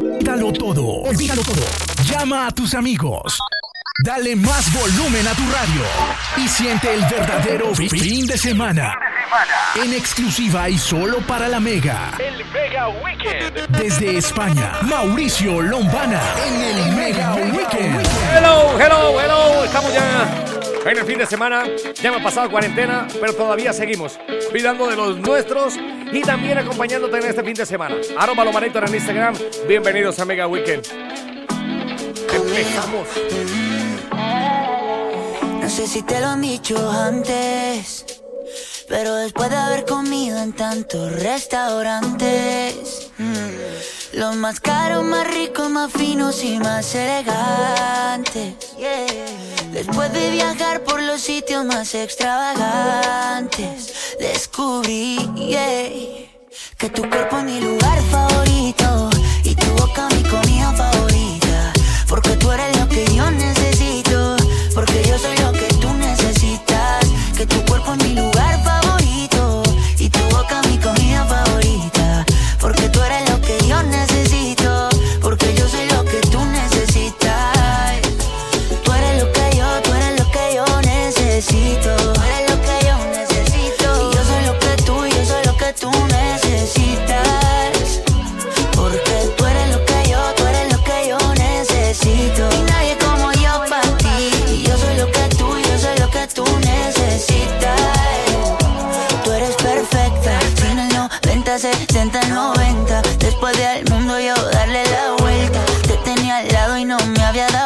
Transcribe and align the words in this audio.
Olvídalo 0.00 0.50
todo, 0.52 0.86
olvídalo 1.02 1.42
todo. 1.42 1.62
Llama 2.04 2.46
a 2.46 2.50
tus 2.50 2.72
amigos. 2.74 3.38
Dale 4.02 4.34
más 4.34 4.72
volumen 4.72 5.26
a 5.28 5.32
tu 5.34 5.42
radio 5.42 5.82
y 6.38 6.48
siente 6.48 6.94
el 6.94 7.02
verdadero 7.04 7.74
fi- 7.74 7.88
fin 7.88 8.26
de 8.26 8.38
semana. 8.38 8.98
En 9.82 9.92
exclusiva 9.92 10.70
y 10.70 10.78
solo 10.78 11.18
para 11.26 11.48
la 11.48 11.60
Mega. 11.60 12.12
El 12.18 12.42
Mega 12.46 12.88
Weekend. 12.88 13.76
Desde 13.76 14.16
España, 14.16 14.72
Mauricio 14.82 15.60
Lombana 15.60 16.20
en 16.46 16.60
el 16.62 16.92
Mega 16.96 17.34
Weekend. 17.34 18.06
Hello, 18.34 18.78
hello, 18.80 19.20
hello. 19.20 19.64
Estamos 19.64 19.92
ya 19.92 20.44
en 20.84 20.98
el 20.98 21.04
fin 21.04 21.18
de 21.18 21.26
semana. 21.26 21.64
Ya 21.94 22.08
hemos 22.08 22.22
pasado 22.22 22.50
cuarentena, 22.50 23.06
pero 23.20 23.34
todavía 23.34 23.72
seguimos 23.72 24.18
cuidando 24.50 24.86
de 24.88 24.96
los 24.96 25.18
nuestros 25.18 25.74
y 26.12 26.22
también 26.22 26.58
acompañándote 26.58 27.18
en 27.18 27.26
este 27.26 27.42
fin 27.42 27.54
de 27.54 27.66
semana. 27.66 27.96
Arroba 28.18 28.44
Lomarito 28.44 28.78
en 28.78 28.94
Instagram. 28.94 29.34
Bienvenidos 29.68 30.18
a 30.18 30.24
Mega 30.24 30.46
Weekend. 30.46 30.86
Empezamos. 32.32 33.08
No 35.60 35.68
sé 35.68 35.86
si 35.86 36.02
te 36.02 36.20
lo 36.20 36.26
han 36.26 36.40
dicho 36.40 36.90
antes, 36.90 38.22
pero 38.88 39.14
después 39.16 39.50
de 39.50 39.56
haber 39.56 39.84
comido 39.84 40.38
en 40.42 40.52
tantos 40.52 41.12
restaurantes, 41.12 43.10
los 44.12 44.36
más 44.36 44.60
caros, 44.60 45.02
más 45.04 45.26
ricos, 45.32 45.70
más 45.70 45.92
finos 45.92 46.42
y 46.42 46.58
más 46.58 46.94
elegantes. 46.94 48.54
Después 49.72 50.12
de 50.12 50.30
viajar 50.30 50.82
por 50.84 51.02
los 51.02 51.20
sitios 51.20 51.64
más 51.64 51.94
extravagantes, 51.94 54.16
descubrí 54.18 55.18
yeah, 55.36 55.88
que 56.76 56.90
tu 56.90 57.08
cuerpo 57.08 57.38
es 57.38 57.44
mi 57.44 57.60
lugar 57.60 58.00
favorito 58.10 59.10
y 59.44 59.54
tu 59.54 59.66
boca 59.74 60.08
mi 60.08 60.24
comida 60.24 60.72
favorita. 60.72 61.72
Porque 62.08 62.30
tú 62.36 62.50
eres 62.50 62.76
lo 62.78 62.88
que 62.88 63.04
yo 63.14 63.30
necesito. 63.30 63.49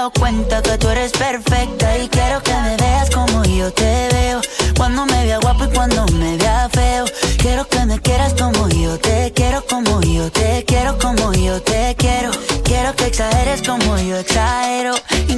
Dado 0.05 0.11
cuenta 0.21 0.61
que 0.61 0.77
tú 0.77 0.89
eres 0.89 1.13
perfecta. 1.13 1.99
Y 1.99 2.09
quiero 2.09 2.43
que 2.43 2.53
me 2.53 2.77
veas 2.77 3.09
como 3.11 3.43
yo 3.45 3.73
te 3.73 4.09
veo. 4.13 4.41
Cuando 4.77 5.07
me 5.07 5.25
vea 5.25 5.39
guapo 5.39 5.65
y 5.65 5.69
cuando 5.69 6.05
me 6.07 6.37
vea 6.37 6.69
feo. 6.71 7.05
Quiero 7.39 7.67
que 7.69 7.85
me 7.87 7.99
quieras 8.01 8.35
como 8.35 8.69
yo 8.69 8.99
te 8.99 9.33
quiero, 9.33 9.65
como 9.67 10.01
yo 10.03 10.31
te 10.31 10.65
quiero, 10.67 10.99
como 10.99 11.33
yo 11.33 11.63
te 11.63 11.95
quiero. 11.97 12.31
Quiero 12.65 12.95
que 12.97 13.07
exageres 13.07 13.63
como 13.63 13.97
yo 13.99 14.17
exagero. 14.19 14.95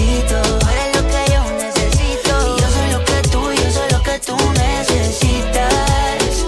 Eres 0.00 0.96
lo 0.96 1.02
que 1.08 1.24
yo 1.32 1.42
necesito. 1.58 2.32
Y 2.46 2.48
yo 2.60 2.68
soy 2.70 2.88
lo 2.90 3.04
que 3.04 3.22
tú, 3.30 3.52
yo 3.52 3.70
soy 3.70 3.88
lo 3.90 4.02
que 4.02 4.18
tú 4.18 4.36
necesitas. 4.52 5.72
Eres 6.14 6.38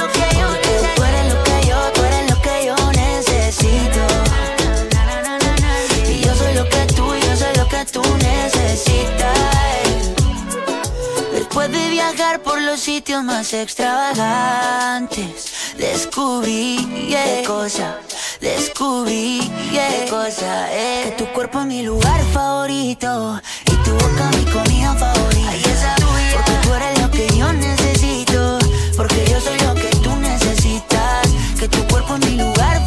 lo 0.00 0.06
que 0.12 0.28
yo 0.38 0.50
necesito. 0.50 1.04
Eres 1.04 1.26
lo 1.32 1.38
que 1.44 1.56
yo, 1.68 1.78
eres 2.04 2.24
lo 2.30 2.36
que 2.42 2.66
yo 2.66 2.76
necesito. 2.92 4.02
Y 6.08 6.10
yo 6.20 6.34
soy 6.34 6.54
lo 6.54 6.68
que 6.68 6.86
tú, 6.94 7.14
yo 7.14 7.36
soy 7.36 7.54
lo 7.56 7.68
que 7.68 7.84
tú 7.86 8.02
necesitas. 8.18 9.38
Después 11.32 11.70
de 11.70 11.90
viajar 11.90 12.42
por 12.42 12.60
los 12.60 12.80
sitios 12.80 13.22
más 13.22 13.52
extravagantes, 13.52 15.52
descubrí 15.78 17.06
yeah, 17.08 17.24
qué 17.24 17.44
cosa, 17.46 18.00
descubrí 18.46 19.50
qué 19.72 20.06
cosa 20.08 20.72
es 20.72 21.06
que 21.06 21.10
tu 21.18 21.26
cuerpo 21.32 21.60
es 21.60 21.66
mi 21.66 21.82
lugar 21.82 22.20
favorito 22.32 23.40
y 23.64 23.74
tu 23.84 23.90
boca 23.92 24.30
mi 24.36 24.44
comida 24.52 24.94
favorita. 24.94 25.96
Porque 26.34 26.52
tú 26.62 26.74
eres 26.74 27.00
lo 27.00 27.10
que 27.10 27.26
yo 27.36 27.52
necesito, 27.52 28.58
porque 28.96 29.24
yo 29.28 29.40
soy 29.40 29.58
lo 29.60 29.74
que 29.74 29.90
tú 30.02 30.14
necesitas. 30.16 31.26
Que 31.58 31.68
tu 31.68 31.84
cuerpo 31.88 32.14
es 32.14 32.20
mi 32.30 32.36
lugar 32.36 32.74
favorito 32.74 32.85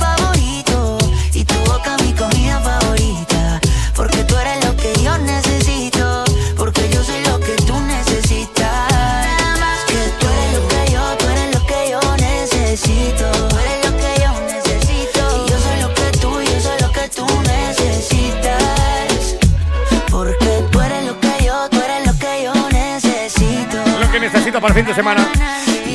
Para 24.62 24.74
el 24.74 24.74
fin 24.74 24.86
de 24.88 24.94
semana. 24.94 25.32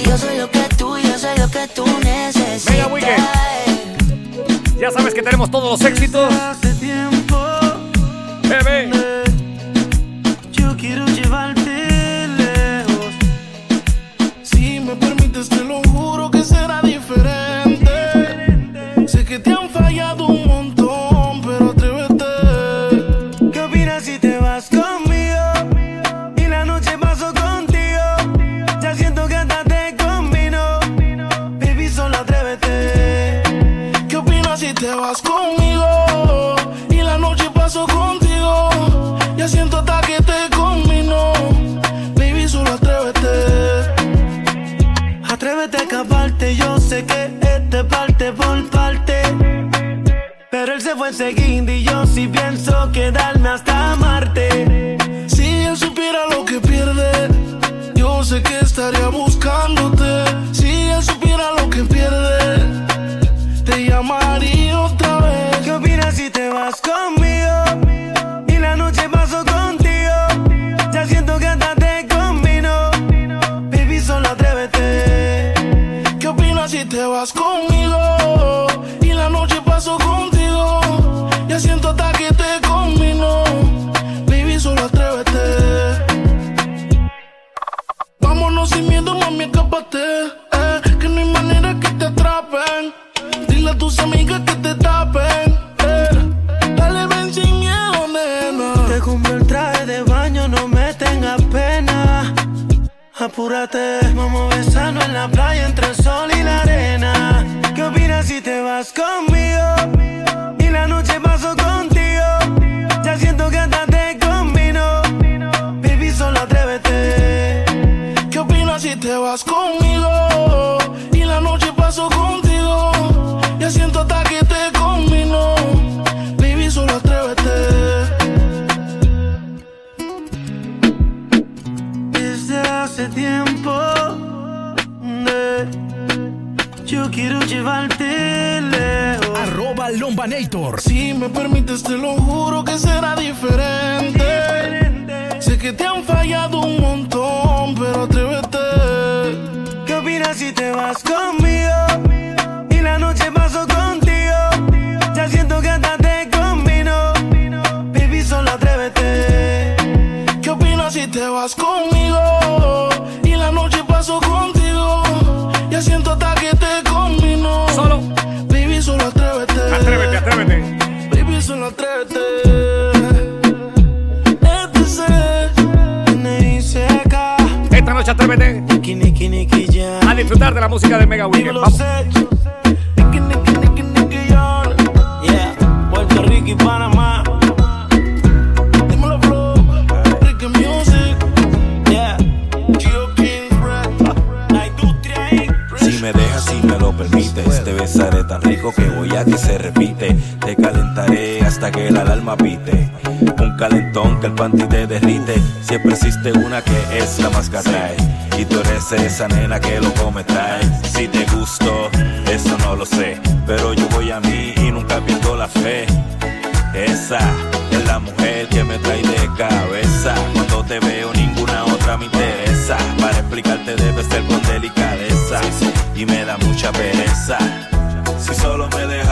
Yo 0.06 0.16
soy 0.16 0.38
lo 0.38 0.50
que 0.50 0.60
tú, 0.78 0.96
yo 0.96 1.18
soy 1.18 1.36
lo 1.36 1.48
que 1.48 1.68
tú 1.68 1.84
necesitas. 2.02 2.74
Mega 2.74 2.86
Weekend. 2.86 3.22
Ya 4.80 4.90
sabes 4.90 5.12
que 5.12 5.22
tenemos 5.22 5.50
todos 5.50 5.78
los 5.78 5.90
éxitos. 5.90 6.32
Bebé. 8.48 9.23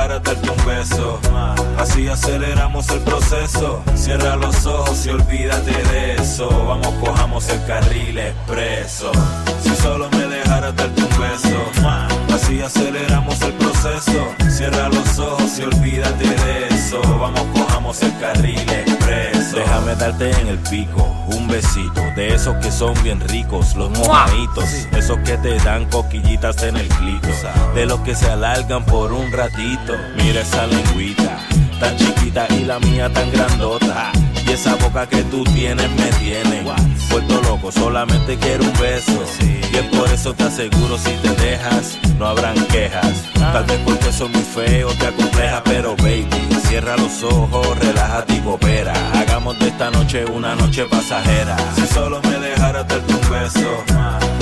Dejaras 0.03 0.23
darte 0.25 0.51
un 0.51 0.67
beso, 0.67 1.21
así 1.79 2.09
aceleramos 2.09 2.89
el 2.91 3.01
proceso. 3.01 3.83
Cierra 3.95 4.35
los 4.37 4.67
ojos 4.67 5.07
y 5.07 5.11
olvídate 5.11 5.71
de 5.71 6.17
eso. 6.17 6.49
Vamos, 6.49 6.93
cojamos 7.01 7.49
el 7.49 7.65
carril 7.67 8.19
expreso. 8.19 9.13
Si 9.63 9.75
solo 9.77 10.09
me 10.11 10.27
dejaras 10.27 10.75
darte 10.75 11.03
un 11.03 11.21
beso, 11.21 12.35
así 12.35 12.61
aceleramos 12.61 13.41
el 13.43 13.53
proceso. 13.53 14.27
Cierra 14.51 14.89
los 14.89 15.19
ojos 15.21 15.59
y 15.59 15.63
olvídate 15.63 16.25
de 16.25 16.67
eso. 16.67 16.72
Vamos, 17.01 17.43
cojamos 17.55 18.03
el 18.03 18.19
carril 18.19 18.59
expreso. 18.59 19.57
Déjame 19.57 19.95
darte 19.95 20.31
en 20.31 20.49
el 20.49 20.59
pico 20.59 21.11
un 21.29 21.49
besito 21.49 22.03
de 22.17 22.35
esos 22.35 22.55
que 22.57 22.71
son 22.71 22.95
bien 23.03 23.21
ricos, 23.21 23.75
los 23.77 23.91
mojaditos, 23.91 24.65
esos 24.93 25.19
que 25.21 25.39
te 25.39 25.59
dan 25.61 25.87
coquillitas 25.87 26.63
en 26.63 26.77
el 26.77 26.89
clito, 26.89 27.29
de 27.75 27.87
los 27.87 28.01
que 28.01 28.15
se 28.15 28.31
alargan 28.31 28.85
por 28.85 29.13
un 29.13 29.33
ratito. 29.33 29.95
Mira 30.17 30.43
esa 30.43 30.67
lengüita, 30.67 31.39
tan 31.81 31.97
chiquita 31.97 32.47
y 32.51 32.65
la 32.65 32.79
mía 32.79 33.11
tan 33.13 33.31
grandota. 33.31 34.13
Y 34.53 34.55
esa 34.55 34.75
boca 34.77 35.09
que 35.09 35.23
tú 35.25 35.43
tienes 35.45 35.89
me 35.93 36.11
tiene 36.21 36.63
vuelto 37.11 37.41
loco, 37.41 37.73
solamente 37.73 38.37
quiero 38.37 38.65
un 38.65 38.73
beso. 38.75 39.25
Y 39.41 39.75
es 39.75 39.83
por 39.85 40.07
eso 40.11 40.35
te 40.35 40.45
aseguro 40.45 40.99
si 40.99 41.11
te 41.23 41.31
dejas, 41.37 41.97
no 42.19 42.27
habrán 42.27 42.57
quejas. 42.67 43.15
Tal 43.33 43.65
vez 43.65 43.79
porque 43.83 44.13
soy 44.13 44.29
muy 44.29 44.43
feo, 44.43 44.89
te 44.99 45.07
acompleja, 45.07 45.65
pero 45.65 45.97
baby, 45.97 46.29
cierra 46.69 46.99
los 46.99 47.23
ojos, 47.23 47.79
relájate 47.79 48.35
y 48.35 48.41
coopera. 48.41 48.93
Hagamos 49.15 49.59
de 49.59 49.69
esta 49.69 49.91
noche 49.91 50.27
una 50.27 50.55
noche 50.55 50.85
pasajera. 50.85 51.57
Si 51.75 51.87
solo 51.87 52.21
me 52.23 52.39
dejaras 52.39 52.87
darte 52.87 53.15
un 53.15 53.31
beso, 53.31 53.85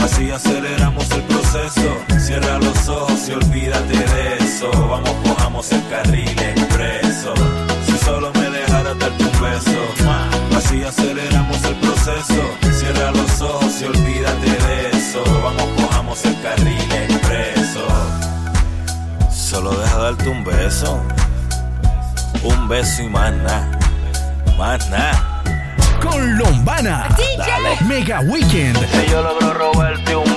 así 0.02 0.28
aceleramos 0.32 1.08
el 1.12 1.22
proceso. 1.22 1.96
Cierra 2.18 2.58
los 2.58 2.88
ojos 2.88 3.28
y 3.28 3.32
olvídate 3.32 3.96
de 3.96 4.44
eso. 4.44 4.72
Vamos, 4.72 5.14
cojamos 5.22 5.70
el 5.70 5.88
carril 5.88 6.36
expreso. 6.36 7.32
Darte 9.10 9.24
un 9.24 9.40
beso, 9.40 10.56
así 10.56 10.84
aceleramos 10.84 11.64
el 11.64 11.74
proceso. 11.76 12.42
Cierra 12.78 13.10
los 13.12 13.40
ojos 13.40 13.80
y 13.80 13.84
olvídate 13.84 14.50
de 14.50 14.90
eso. 14.98 15.22
Vamos, 15.42 15.68
cojamos 15.80 16.24
el 16.24 16.40
carril 16.40 16.92
expreso. 16.92 17.86
Solo 19.30 19.72
deja 19.72 19.98
darte 19.98 20.28
un 20.28 20.44
beso, 20.44 21.02
un 22.42 22.68
beso 22.68 23.02
y 23.02 23.08
más 23.08 23.32
nada, 23.32 23.78
más 24.56 24.88
nada. 24.90 25.42
Con 26.00 26.38
Lombana. 26.38 27.08
Mega 27.86 28.20
Weekend. 28.20 28.78
Si 28.78 29.10
yo 29.10 29.22
logro 29.22 29.52
robarte 29.52 30.16
un 30.16 30.29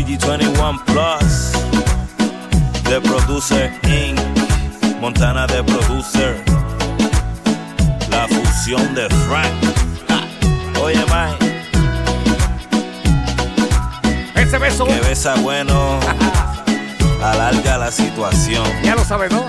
Luigi 0.00 0.16
21 0.16 0.78
Plus, 0.86 1.52
The 2.84 3.02
Producer 3.02 3.70
Inc., 3.82 4.18
Montana 4.98 5.46
The 5.46 5.62
Producer, 5.62 6.42
la 8.10 8.26
fusión 8.26 8.94
de 8.94 9.10
Frank. 9.28 9.52
Oye, 10.82 11.04
man, 11.04 11.36
Ese 14.36 14.56
beso, 14.56 14.86
que 14.86 15.00
besa 15.00 15.34
bueno, 15.42 16.00
alarga 17.22 17.76
la 17.76 17.90
situación. 17.90 18.64
ya 18.82 18.94
lo 18.96 19.04
sabes, 19.04 19.30
¿no? 19.30 19.44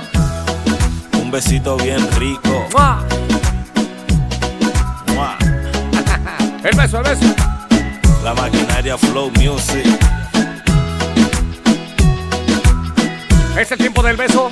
Un 1.17 1.31
besito 1.31 1.77
bien 1.77 2.05
rico. 2.17 2.67
¡Mua! 2.74 3.01
¡Mua! 5.15 5.38
El 6.65 6.75
beso, 6.75 6.98
el 6.98 7.03
beso. 7.03 7.36
La 8.22 8.34
maquinaria 8.34 8.98
Flow 8.98 9.31
Music. 9.39 9.88
Es 13.62 13.72
el 13.72 13.77
tiempo 13.77 14.01
del 14.01 14.18
beso. 14.18 14.50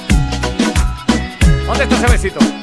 ¿Dónde 1.65 1.83
está 1.83 1.95
ese 1.95 2.07
besito? 2.11 2.58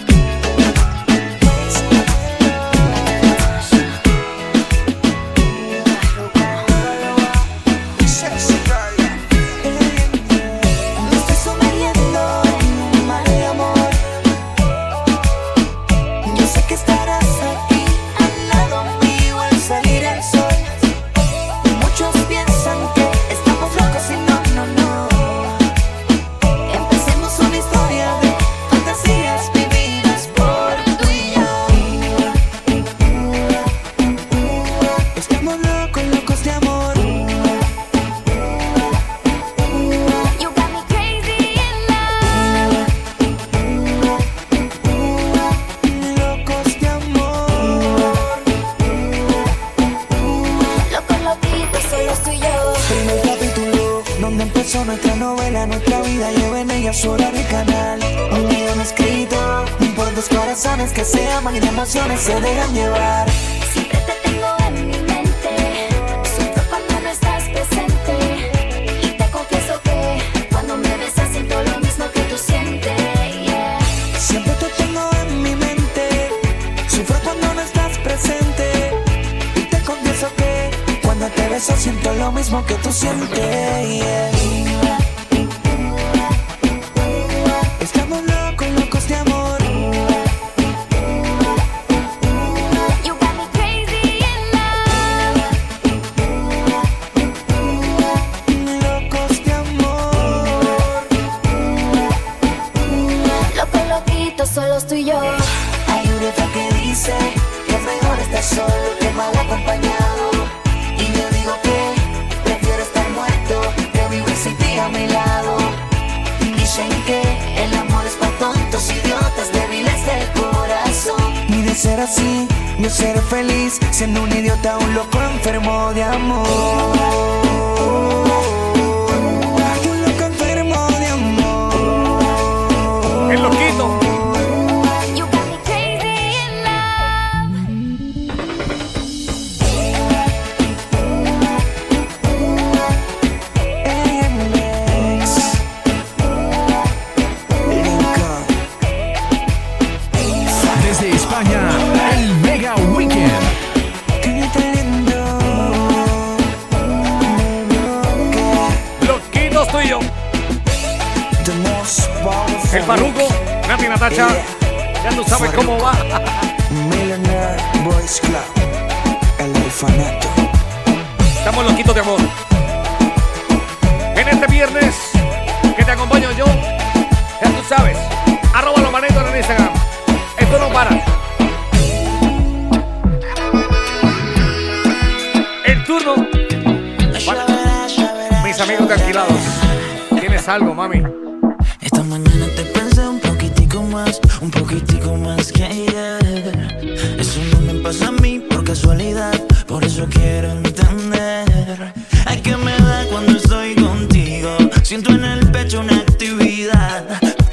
Eso 197.19 197.41
no 197.53 197.61
me 197.61 197.75
pasa 197.81 198.09
a 198.09 198.13
mí 198.13 198.41
por 198.41 198.65
casualidad, 198.65 199.33
por 199.67 199.85
eso 199.85 200.07
quiero 200.11 200.51
entender. 200.51 201.93
Ay, 202.25 202.41
que 202.41 202.57
me 202.57 202.73
da 202.73 203.05
cuando 203.11 203.37
estoy 203.37 203.75
contigo. 203.75 204.57
Siento 204.83 205.11
en 205.13 205.25
el 205.25 205.51
pecho 205.51 205.81
una 205.81 205.97
actividad. 205.97 207.05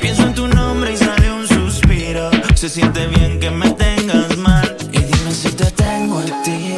Pienso 0.02 0.24
en 0.24 0.34
tu 0.34 0.48
nombre 0.48 0.94
y 0.94 0.98
sale 0.98 1.32
un 1.32 1.48
suspiro. 1.48 2.30
Se 2.56 2.70
siente 2.70 3.08
bien 3.08 3.40
que 3.40 3.50
me 3.50 3.70
tengas 3.72 4.38
mal. 4.38 4.76
Y 4.92 5.00
dime 5.00 5.32
si 5.32 5.50
te 5.50 5.66
tengo 5.72 6.20
a 6.20 6.44
ti. 6.44 6.76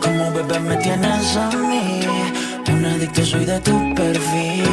Como 0.00 0.32
bebé 0.32 0.60
me 0.60 0.76
tienes 0.76 1.36
a 1.36 1.50
mí. 1.50 2.00
Un 2.68 2.84
adicto 2.86 3.24
soy 3.24 3.44
de 3.44 3.60
tu 3.60 3.94
perfil. 3.94 4.64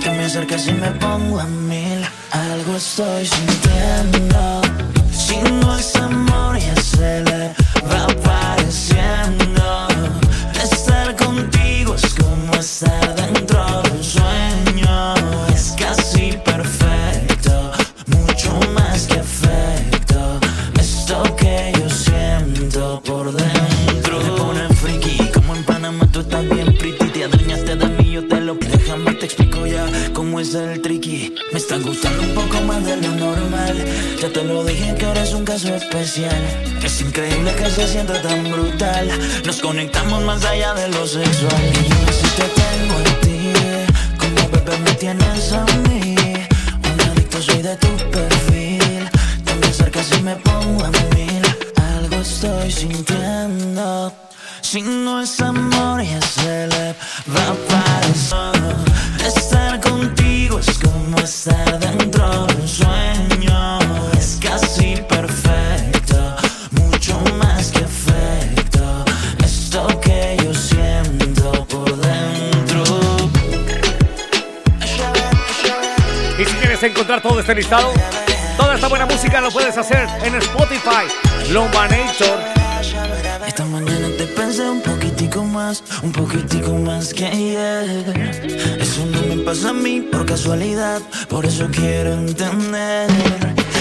Que 0.00 0.10
me 0.10 0.24
acercas 0.24 0.66
y 0.68 0.72
me 0.72 0.90
pongo 0.92 1.40
a 1.40 1.46
mil. 1.46 2.00
Algo 2.30 2.76
estoy 2.76 3.26
sintiendo. 3.26 4.65
conectamos 39.66 40.22
más 40.22 40.44
allá 40.44 40.74
de 40.74 40.88
lo 40.90 41.04
sexual. 41.06 41.62
Y 41.72 41.88
yo 41.88 42.28
te 42.36 42.46
tengo 42.60 42.94
en 42.98 43.20
ti, 43.20 43.52
como 44.16 44.48
bebé 44.50 44.78
me 44.78 44.92
tienes 44.92 45.52
a 45.52 45.64
mí. 45.64 45.75
listado. 77.56 77.90
Toda 78.58 78.74
esta 78.74 78.88
buena 78.88 79.06
música 79.06 79.40
lo 79.40 79.50
puedes 79.50 79.76
hacer 79.78 80.06
en 80.22 80.34
Spotify, 80.36 81.06
Lombanator. 81.50 82.38
Esta 83.46 83.64
mañana 83.64 84.08
te 84.18 84.26
pensé 84.26 84.68
un 84.68 84.82
poquitico 84.82 85.42
más, 85.42 85.82
un 86.02 86.12
poquitico 86.12 86.72
más 86.74 87.14
que 87.14 87.24
ayer. 87.24 88.44
Eso 88.78 89.06
no 89.06 89.34
me 89.34 89.42
pasa 89.42 89.70
a 89.70 89.72
mí 89.72 90.02
por 90.02 90.26
casualidad, 90.26 91.00
por 91.28 91.46
eso 91.46 91.66
quiero 91.72 92.12
entender. 92.12 93.08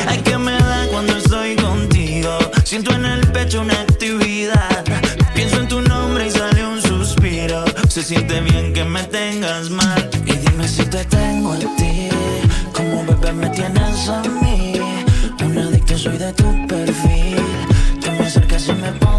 Ay, 0.08 0.20
que 0.20 0.38
me 0.38 0.54
da 0.54 0.88
cuando 0.90 1.18
estoy 1.18 1.58
contigo. 1.58 2.38
Siento 2.64 2.94
en 2.94 3.06
el 3.06 3.28
pecho 3.32 3.60
una 3.60 3.82
actividad. 3.82 4.86
Pienso 5.34 5.60
en 5.60 5.68
tu 5.68 5.82
nombre 5.82 6.28
y 6.28 6.32
sale 6.32 6.66
un 6.66 6.82
suspiro. 6.82 7.66
Se 7.90 8.02
siente 8.04 8.40
bien 8.40 8.72
que 8.72 8.86
me 8.86 9.04
tengas 9.04 9.70
mal. 9.70 10.10
Y 10.26 10.32
dime 10.32 10.66
si 10.66 10.86
te 10.86 11.04
tengo 11.06 11.52
a 11.52 11.58
ti 11.58 12.06
como 12.76 13.06
bebé 13.06 13.32
me 13.32 13.50
tienes 13.52 14.10
a 14.10 14.22
mí. 14.42 14.74
Un 15.42 15.58
adicto 15.58 15.98
soy 15.98 16.18
de 16.18 16.34
tu 16.34 16.68
perfil. 16.68 17.38
Que 18.02 18.12
me 18.12 18.26
acercas 18.26 18.68
y 18.68 18.74
me 18.74 18.92
pones. 18.92 19.15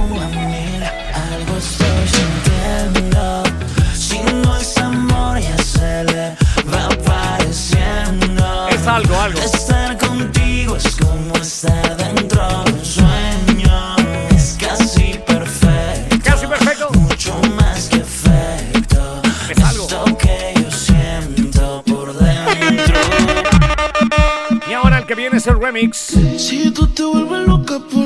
Si 26.36 26.70
tú 26.70 26.86
te 26.86 27.02
vuelves 27.02 27.48
loca 27.48 27.80
por 27.80 28.05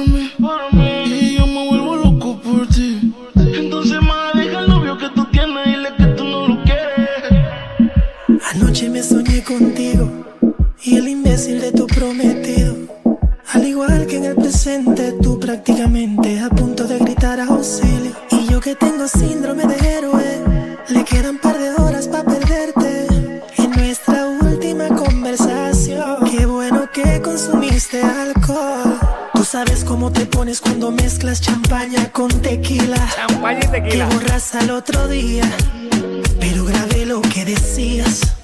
Y 33.91 33.93
Que 33.93 34.05
borras 34.05 34.55
al 34.55 34.71
otro 34.71 35.09
día, 35.09 35.43
pero 36.39 36.65
grabé 36.65 37.07
lo 37.07 37.21
que 37.21 37.45
decías. 37.45 38.40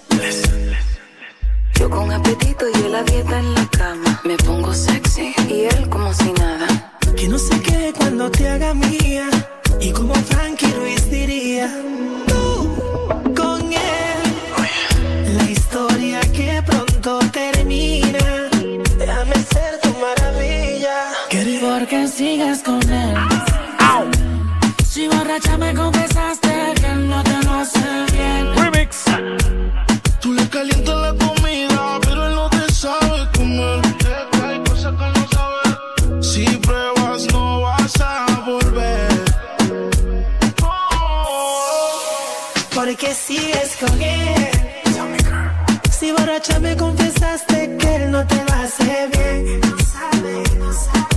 Si 45.91 46.11
borracha 46.11 46.59
me 46.61 46.75
confesaste 46.77 47.77
que 47.77 47.97
él 47.97 48.11
no 48.11 48.27
te 48.27 48.37
lo 48.37 48.53
hace 48.55 49.09
bien. 49.13 49.61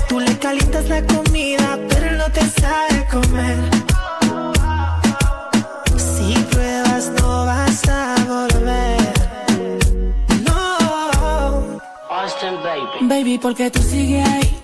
Tú 0.10 0.20
le 0.20 0.38
calientas 0.40 0.90
la 0.90 1.02
comida, 1.06 1.80
pero 1.88 2.06
él 2.08 2.18
no 2.18 2.30
te 2.32 2.42
sabe 2.42 3.08
comer. 3.10 3.58
Si 5.96 6.34
pruebas, 6.52 7.12
no 7.22 7.46
vas 7.46 7.88
a 7.88 8.16
volver. 8.28 9.14
No. 10.46 11.80
Baby, 13.02 13.38
porque 13.38 13.72
tú 13.72 13.82
sigues 13.82 14.28
ahí, 14.28 14.59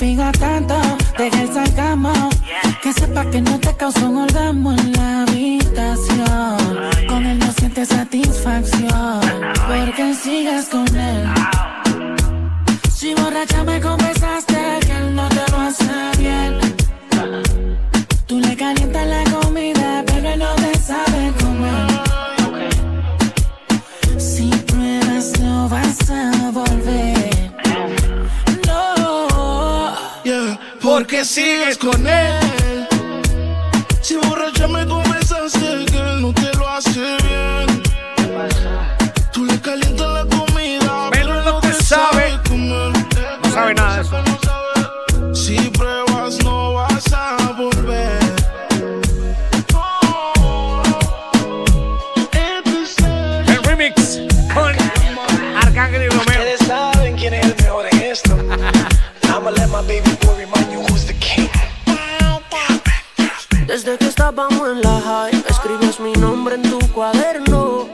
no 0.00 0.32
tanto. 0.32 0.83
Desde 63.74 63.98
que 63.98 64.06
estábamos 64.06 64.68
en 64.68 64.82
la 64.82 65.00
high, 65.00 65.44
escribías 65.48 65.98
mi 65.98 66.12
nombre 66.12 66.54
en 66.54 66.62
tu 66.62 66.78
cuaderno. 66.92 67.88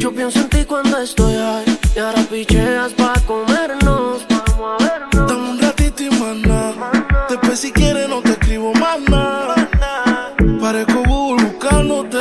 Yo 0.00 0.10
pienso 0.10 0.40
en 0.40 0.48
ti 0.48 0.64
cuando 0.64 0.98
estoy 0.98 1.34
high, 1.34 1.78
y 1.94 2.00
ahora 2.00 2.20
picheas 2.22 2.92
pa' 2.94 3.14
comernos. 3.24 4.26
Vamos 4.28 4.82
a 4.82 4.84
vernos. 4.84 5.28
Dame 5.28 5.50
un 5.50 5.60
ratito 5.60 6.02
y 6.02 6.10
maná. 6.10 6.72
Después 7.28 7.60
si 7.60 7.70
quieres 7.70 8.08
no 8.08 8.22
te 8.22 8.30
escribo 8.30 8.74
más 8.74 8.98
nada. 9.08 9.54
Parezco 10.60 11.04
Google 11.04 11.44
buscándote. 11.44 12.18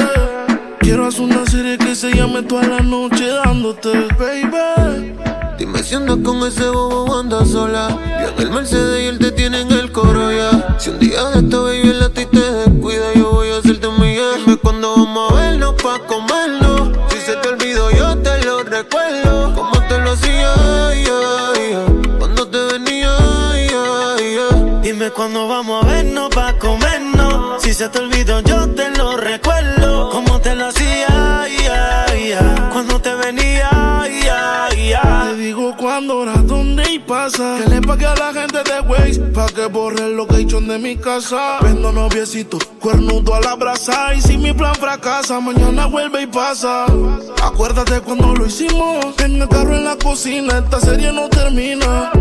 Quiero 0.81 1.07
hacer 1.07 1.21
una 1.21 1.43
serie 1.47 1.79
que 1.79 1.95
se 1.95 2.11
llame 2.13 2.43
toda 2.43 2.67
la 2.67 2.81
noche 2.81 3.25
dándote, 3.25 4.07
baby. 4.19 5.15
Dime 5.57 5.81
si 5.81 5.95
andas 5.95 6.17
con 6.23 6.37
ese 6.47 6.69
bobo 6.69 7.05
o 7.05 7.19
andas 7.19 7.49
sola. 7.49 7.89
Yo 8.21 8.29
en 8.29 8.39
el 8.39 8.51
Mercedes 8.51 9.03
y 9.03 9.05
él 9.07 9.17
te 9.17 9.31
tiene 9.31 9.61
en 9.61 9.71
el 9.71 9.91
coro 9.91 10.31
ya. 10.31 10.75
Si 10.79 10.91
un 10.91 10.99
día 10.99 11.23
de 11.25 11.39
esto 11.39 11.63
baby 11.63 11.89
el 11.89 12.10
vamos 15.05 15.31
a 15.31 15.35
vernos 15.35 15.73
pa' 15.81 15.99
comernos. 15.99 16.89
Si 17.09 17.19
se 17.21 17.35
te 17.37 17.49
olvidó, 17.49 17.89
yo 17.91 18.17
te 18.19 18.43
lo 18.45 18.63
recuerdo. 18.63 19.53
Como 19.55 19.81
te 19.87 19.97
lo 19.97 20.11
hacía, 20.11 20.53
ya, 21.05 21.53
ya. 21.71 21.85
cuando 22.19 22.47
te 22.47 22.59
venía, 22.71 23.17
ya. 23.71 24.81
Dime 24.81 25.09
cuándo 25.11 25.47
vamos 25.47 25.83
a 25.83 25.87
vernos 25.87 26.29
pa' 26.29 26.53
comernos. 26.59 27.61
Si 27.61 27.73
se 27.73 27.89
te 27.89 27.99
olvidó, 27.99 28.41
yo 28.41 28.67
te 28.69 28.89
lo 28.91 29.17
recuerdo. 29.17 30.09
Como 30.11 30.39
te 30.39 30.55
lo 30.55 30.67
hacía. 30.67 31.47
Cuando 32.71 32.99
te 33.01 33.15
venía. 33.15 33.69
Te 35.23 35.35
digo 35.37 35.75
cuándo, 35.77 36.19
hora, 36.19 36.33
dónde 36.43 36.83
y 36.91 36.99
pasa. 36.99 37.57
Que 37.63 37.69
le 37.69 37.81
pague 37.81 38.05
a 38.05 38.15
la 38.15 38.33
gente 38.33 38.61
de 38.63 38.79
Waze 38.81 39.19
pa' 39.33 39.47
que 39.47 39.65
borre 39.67 40.09
location 40.09 40.30
de 40.71 40.79
mi 40.79 40.95
casa. 40.95 41.59
Vendo 41.61 41.91
noviecito, 41.91 42.57
cuernudo 42.79 43.35
a 43.35 43.41
la 43.41 43.55
brasa. 43.55 44.13
Y 44.15 44.21
si 44.21 44.37
mi 44.37 44.53
plan 44.53 44.73
fracasa, 44.75 45.39
mañana 45.39 45.85
vuelve 45.85 46.21
y 46.21 46.27
pasa. 46.27 46.85
Acuérdate 47.43 47.99
cuando 48.01 48.33
lo 48.33 48.45
hicimos. 48.45 49.05
En 49.19 49.41
el 49.41 49.49
carro 49.49 49.75
en 49.75 49.83
la 49.83 49.97
cocina, 49.97 50.59
esta 50.59 50.79
serie 50.79 51.11
no 51.11 51.27
termina. 51.29 52.11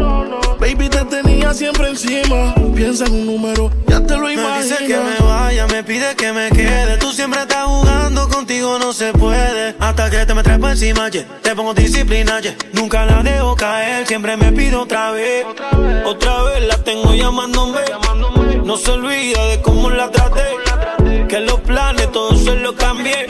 Baby, 0.58 0.88
te 0.88 1.04
tenía 1.04 1.54
siempre 1.54 1.88
encima. 1.90 2.54
Piensa 2.74 3.04
en 3.06 3.12
un 3.12 3.26
número, 3.26 3.70
ya 3.86 4.04
te 4.04 4.14
lo 4.14 4.26
Me 4.26 4.34
imaginas. 4.34 4.64
dice 4.64 4.86
que 4.86 4.96
me 4.96 5.16
vaya, 5.26 5.66
me 5.68 5.84
pide 5.84 6.16
que 6.16 6.32
me 6.32 6.50
quede. 6.50 6.96
Tú 6.98 7.12
siempre 7.12 7.42
estás 7.42 7.66
jugando, 7.66 8.28
contigo 8.28 8.78
no 8.78 8.92
se 8.92 9.12
puede. 9.12 9.76
Hasta 9.78 10.10
que 10.10 10.26
te 10.26 10.34
me 10.34 10.42
trepo 10.42 10.68
encima, 10.68 11.08
yeah. 11.08 11.24
te 11.42 11.54
pongo 11.54 11.72
disciplina, 11.74 12.40
yeah. 12.40 12.56
Nunca 12.72 13.06
la 13.06 13.22
dejo 13.22 13.54
caer, 13.54 14.06
siempre 14.06 14.36
me 14.36 14.50
pido 14.52 14.82
otra 14.82 15.12
vez. 15.12 15.46
Otra 16.04 16.42
vez 16.42 16.66
la 16.66 16.82
tengo 16.82 17.14
llamándome. 17.14 17.80
No 18.64 18.76
se 18.76 18.90
olvida 18.90 19.44
de 19.46 19.60
cómo 19.62 19.90
la 19.90 20.10
traté. 20.10 20.56
Que 21.28 21.40
los 21.40 21.60
planes 21.60 22.10
todos 22.12 22.44
se 22.44 22.56
los 22.56 22.74
cambié. 22.74 23.26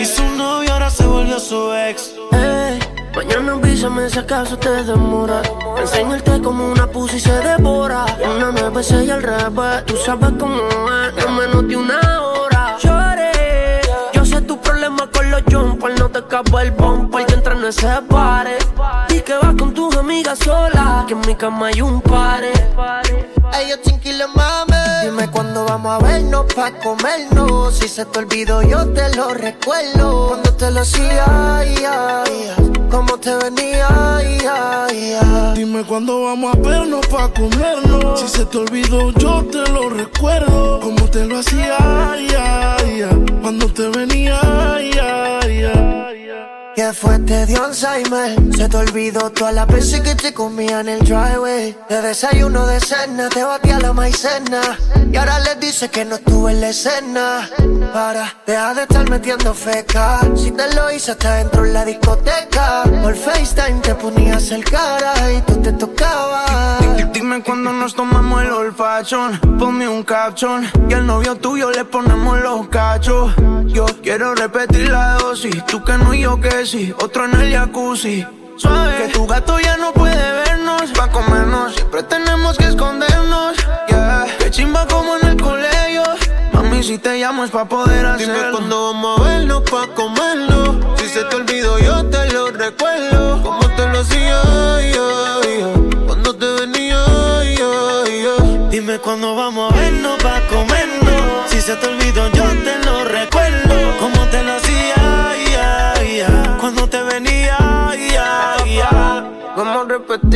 Y 0.00 0.04
su 0.04 0.22
novio 0.36 0.72
ahora 0.72 0.90
se 0.90 1.04
volvió 1.06 1.38
su 1.38 1.72
ex. 1.72 2.14
Ey, 2.32 2.78
mañana 3.14 3.52
avísame 3.52 4.08
si 4.10 4.18
acaso 4.18 4.58
te 4.58 4.84
demora. 4.84 5.42
Enseñarte 5.78 6.40
como 6.42 6.70
una 6.70 6.86
pussy 6.86 7.20
se 7.20 7.32
devora. 7.32 8.04
Una 8.24 8.70
besé 8.70 9.04
y 9.04 9.10
al 9.10 9.22
revés. 9.22 9.84
Tú 9.86 9.96
sabes 9.96 10.30
cómo 10.38 10.58
es, 10.58 11.24
en 11.24 11.36
menos 11.36 11.68
de 11.68 11.76
una 11.76 12.00
hora. 12.22 12.76
Con 15.12 15.30
los 15.30 15.42
jumpers. 15.50 15.98
No 15.98 16.08
te 16.08 16.18
acaba 16.18 16.62
el 16.62 16.70
bumper. 16.72 17.26
Que 17.26 17.34
entra 17.34 17.54
en 17.54 17.64
ese 17.64 17.88
pare. 18.08 18.58
Y 19.10 19.20
que 19.20 19.34
vas 19.34 19.54
con 19.58 19.72
tus 19.74 19.96
amigas 19.96 20.38
solas. 20.38 21.06
Que 21.06 21.14
en 21.14 21.20
mi 21.20 21.34
cama 21.34 21.68
hay 21.68 21.80
un 21.80 22.00
pare. 22.00 22.52
Ellos 23.60 23.80
chinquiles 23.82 24.28
mame. 24.34 24.76
Dime 25.04 25.30
cuándo 25.30 25.64
vamos 25.64 25.92
a 25.92 26.04
vernos 26.04 26.52
pa' 26.54 26.72
comernos. 26.72 27.78
Si 27.78 27.88
se 27.88 28.04
te 28.04 28.18
olvidó, 28.18 28.62
yo 28.62 28.86
te 28.92 29.14
lo 29.14 29.34
recuerdo. 29.34 30.28
Cuando 30.28 30.52
te 30.54 30.70
lo 30.70 30.80
hacía, 30.80 31.64
ya, 31.80 32.24
cómo 32.90 33.18
te 33.18 33.34
venía, 33.36 33.88
ya, 34.42 34.86
ya. 34.92 35.52
Dime 35.54 35.84
cuándo 35.84 36.22
vamos 36.22 36.54
a 36.54 36.58
vernos 36.58 37.06
pa' 37.06 37.28
comernos. 37.32 38.20
Si 38.20 38.28
se 38.28 38.44
te 38.46 38.58
olvidó, 38.58 39.10
yo 39.12 39.44
te 39.50 39.70
lo 39.70 39.88
recuerdo. 39.88 40.80
Cómo 40.80 41.08
te 41.10 41.24
lo 41.24 41.38
hacía. 41.38 41.76
Cuando 43.40 43.68
te 43.68 43.88
venía. 43.88 44.40
Que 46.76 46.92
fue, 46.92 47.18
te 47.20 47.46
dio 47.46 47.64
Alzheimer. 47.64 48.36
Se 48.54 48.68
te 48.68 48.76
olvidó 48.76 49.30
todas 49.30 49.54
las 49.54 49.66
veces 49.66 50.02
que 50.02 50.14
te 50.14 50.34
comía 50.34 50.80
en 50.80 50.90
el 50.90 50.98
driveway. 50.98 51.74
De 51.88 52.02
desayuno 52.02 52.66
de 52.66 52.80
cena, 52.80 53.30
te 53.30 53.42
batía 53.42 53.78
la 53.78 53.94
maicena. 53.94 54.60
Y 55.10 55.16
ahora 55.16 55.38
le 55.40 55.54
dices 55.54 55.90
que 55.90 56.04
no 56.04 56.16
estuve 56.16 56.52
en 56.52 56.60
la 56.60 56.68
escena. 56.68 57.48
Para, 57.94 58.34
deja 58.46 58.74
de 58.74 58.82
estar 58.82 59.08
metiendo 59.08 59.54
feca. 59.54 60.20
Si 60.34 60.50
te 60.50 60.74
lo 60.74 60.92
hice 60.92 61.12
hasta 61.12 61.36
dentro 61.36 61.64
en 61.64 61.72
la 61.72 61.86
discoteca. 61.86 62.82
Por 63.02 63.16
FaceTime 63.16 63.80
te 63.80 63.94
ponías 63.94 64.50
el 64.50 64.62
cara 64.62 65.32
y 65.32 65.40
tú 65.40 65.54
te 65.62 65.72
tocabas. 65.72 66.84
Dime 67.14 67.42
cuando 67.42 67.72
nos 67.72 67.94
tomamos 67.94 68.42
el 68.42 68.50
olfachón 68.50 69.40
Ponme 69.58 69.88
un 69.88 70.02
caption. 70.02 70.70
Y 70.90 70.92
al 70.92 71.06
novio 71.06 71.36
tuyo 71.36 71.70
le 71.70 71.86
ponemos 71.86 72.38
los 72.40 72.68
cachos. 72.68 73.32
Yo 73.64 73.86
quiero 74.02 74.34
repetir 74.34 74.90
la 74.90 75.14
dosis. 75.14 75.64
Tú 75.64 75.82
que 75.82 75.96
no 75.96 76.12
y 76.12 76.20
yo 76.20 76.38
que 76.38 76.65
otro 76.74 77.26
en 77.26 77.40
el 77.40 77.52
jacuzzi. 77.52 78.26
Suave, 78.56 78.96
que 78.96 79.12
tu 79.12 79.24
gato 79.24 79.56
ya 79.60 79.76
no 79.76 79.92
puede 79.92 80.16
vernos. 80.16 80.90
Pa' 80.96 81.08
comernos, 81.08 81.74
siempre 81.74 82.02
tenemos 82.02 82.58
que 82.58 82.64
escondernos. 82.64 83.56
Yeah, 83.88 84.26
que 84.38 84.50
chimba 84.50 84.84
como 84.88 85.16
en 85.16 85.28
el 85.28 85.40
colegio. 85.40 86.02
Mami, 86.52 86.82
si 86.82 86.98
te 86.98 87.18
llamo 87.18 87.44
es 87.44 87.52
pa' 87.52 87.66
poder 87.66 88.04
hacerlo. 88.04 88.34
Dime 88.34 88.50
cuando 88.50 88.92
vamos 88.92 89.20
a 89.20 89.22
vernos 89.22 89.62
pa' 89.70 89.86
comernos. 89.94 90.76
Si 90.98 91.08
se 91.08 91.22
te 91.22 91.36
olvidó, 91.36 91.78
yo 91.78 92.04
te 92.06 92.32
lo 92.32 92.50
recuerdo. 92.50 93.42
Como 93.44 93.68
te 93.76 93.86
lo 93.86 94.00
hacía, 94.00 94.42
cuando 96.06 96.34
te 96.34 96.46
venía, 96.46 97.04
Dime 98.70 98.98
cuando 98.98 99.36
vamos 99.36 99.72
a 99.72 99.76
vernos 99.76 100.20
pa' 100.20 100.40
comernos. 100.48 101.48
Si 101.48 101.60
se 101.60 101.76
te 101.76 101.86
olvidó, 101.86 102.05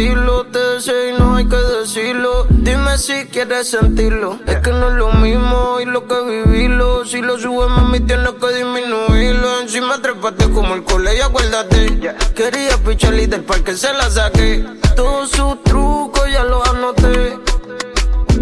a 0.00 0.02
repetirlo, 0.02 0.46
te 0.46 0.58
deseo 0.58 1.08
y 1.08 1.18
no 1.18 1.36
hay 1.36 1.46
que 1.46 1.56
decirlo. 1.56 2.46
Dime 2.48 2.96
si 2.96 3.26
quieres 3.26 3.70
sentirlo. 3.70 4.38
Es 4.46 4.58
que 4.58 4.70
no 4.70 4.88
es 4.88 4.94
lo 4.94 5.12
mismo 5.12 5.78
y 5.80 5.84
lo 5.84 6.06
que 6.06 6.20
vivirlo. 6.22 7.04
Si 7.04 7.20
lo 7.20 7.38
subes, 7.38 7.68
mami, 7.68 8.00
tienes 8.00 8.30
que 8.40 8.54
disminuirlo. 8.54 9.60
Encima 9.60 10.00
trepate 10.00 10.50
como 10.50 10.74
el 10.74 10.84
colegio, 10.84 11.26
acuérdate. 11.26 12.00
Quería 12.34 12.76
pichar 12.78 13.14
y 13.14 13.26
del 13.26 13.42
parque 13.44 13.76
se 13.76 13.92
la 13.92 14.10
saqué. 14.10 14.64
Todos 14.96 15.30
sus 15.30 15.62
trucos 15.64 16.30
ya 16.32 16.44
los 16.44 16.66
anoté. 16.68 17.38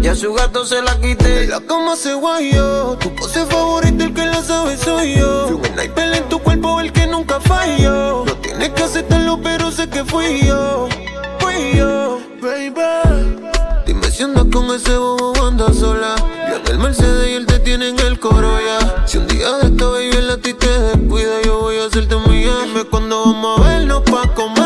Y 0.01 0.07
a 0.07 0.15
su 0.15 0.33
gato 0.33 0.65
se 0.65 0.81
la 0.81 0.95
quité. 1.01 1.47
La 1.47 1.59
cama 1.59 1.95
se 1.97 2.13
guayó. 2.13 2.95
Tu 2.99 3.13
pose 3.15 3.45
favorita, 3.45 4.05
el 4.05 4.13
que 4.13 4.25
la 4.25 4.41
sabe 4.41 4.77
soy 4.77 5.15
yo. 5.15 5.47
Fui 5.47 5.55
un 5.57 5.65
sniper 5.65 6.13
en 6.13 6.29
tu 6.29 6.39
cuerpo, 6.39 6.79
el 6.79 6.93
que 6.93 7.05
nunca 7.07 7.41
falló. 7.41 8.23
No 8.25 8.33
tienes 8.35 8.69
que 8.69 8.83
aceptarlo, 8.83 9.41
pero 9.41 9.71
sé 9.71 9.89
que 9.89 10.05
fui 10.05 10.45
yo. 10.45 10.87
Baby. 12.41 12.81
Dime 13.85 14.11
si 14.11 14.23
andas 14.23 14.45
con 14.51 14.65
ese 14.71 14.95
bobo 14.97 15.45
anda 15.45 15.73
sola. 15.73 16.15
Yo 16.49 16.55
en 16.57 16.67
el 16.67 16.79
Mercedes 16.79 17.29
y 17.29 17.33
él 17.33 17.45
te 17.45 17.59
tiene 17.59 17.89
en 17.89 17.99
el 17.99 18.19
coro 18.19 18.57
ya. 18.59 19.05
Si 19.05 19.17
un 19.17 19.27
día 19.27 19.51
de 19.57 19.67
esta 19.67 19.85
baby 19.85 20.17
él 20.17 20.29
a 20.29 20.37
ti 20.37 20.53
te 20.53 20.69
descuida, 20.69 21.41
yo 21.43 21.59
voy 21.59 21.77
a 21.77 21.85
hacerte 21.87 22.15
mía. 22.29 22.53
Dime 22.65 22.85
cuando 22.85 23.25
vamos 23.25 23.59
a 23.59 23.69
vernos 23.69 24.01
pa' 24.03 24.33
comernos. 24.33 24.58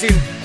Vives, 0.00 0.37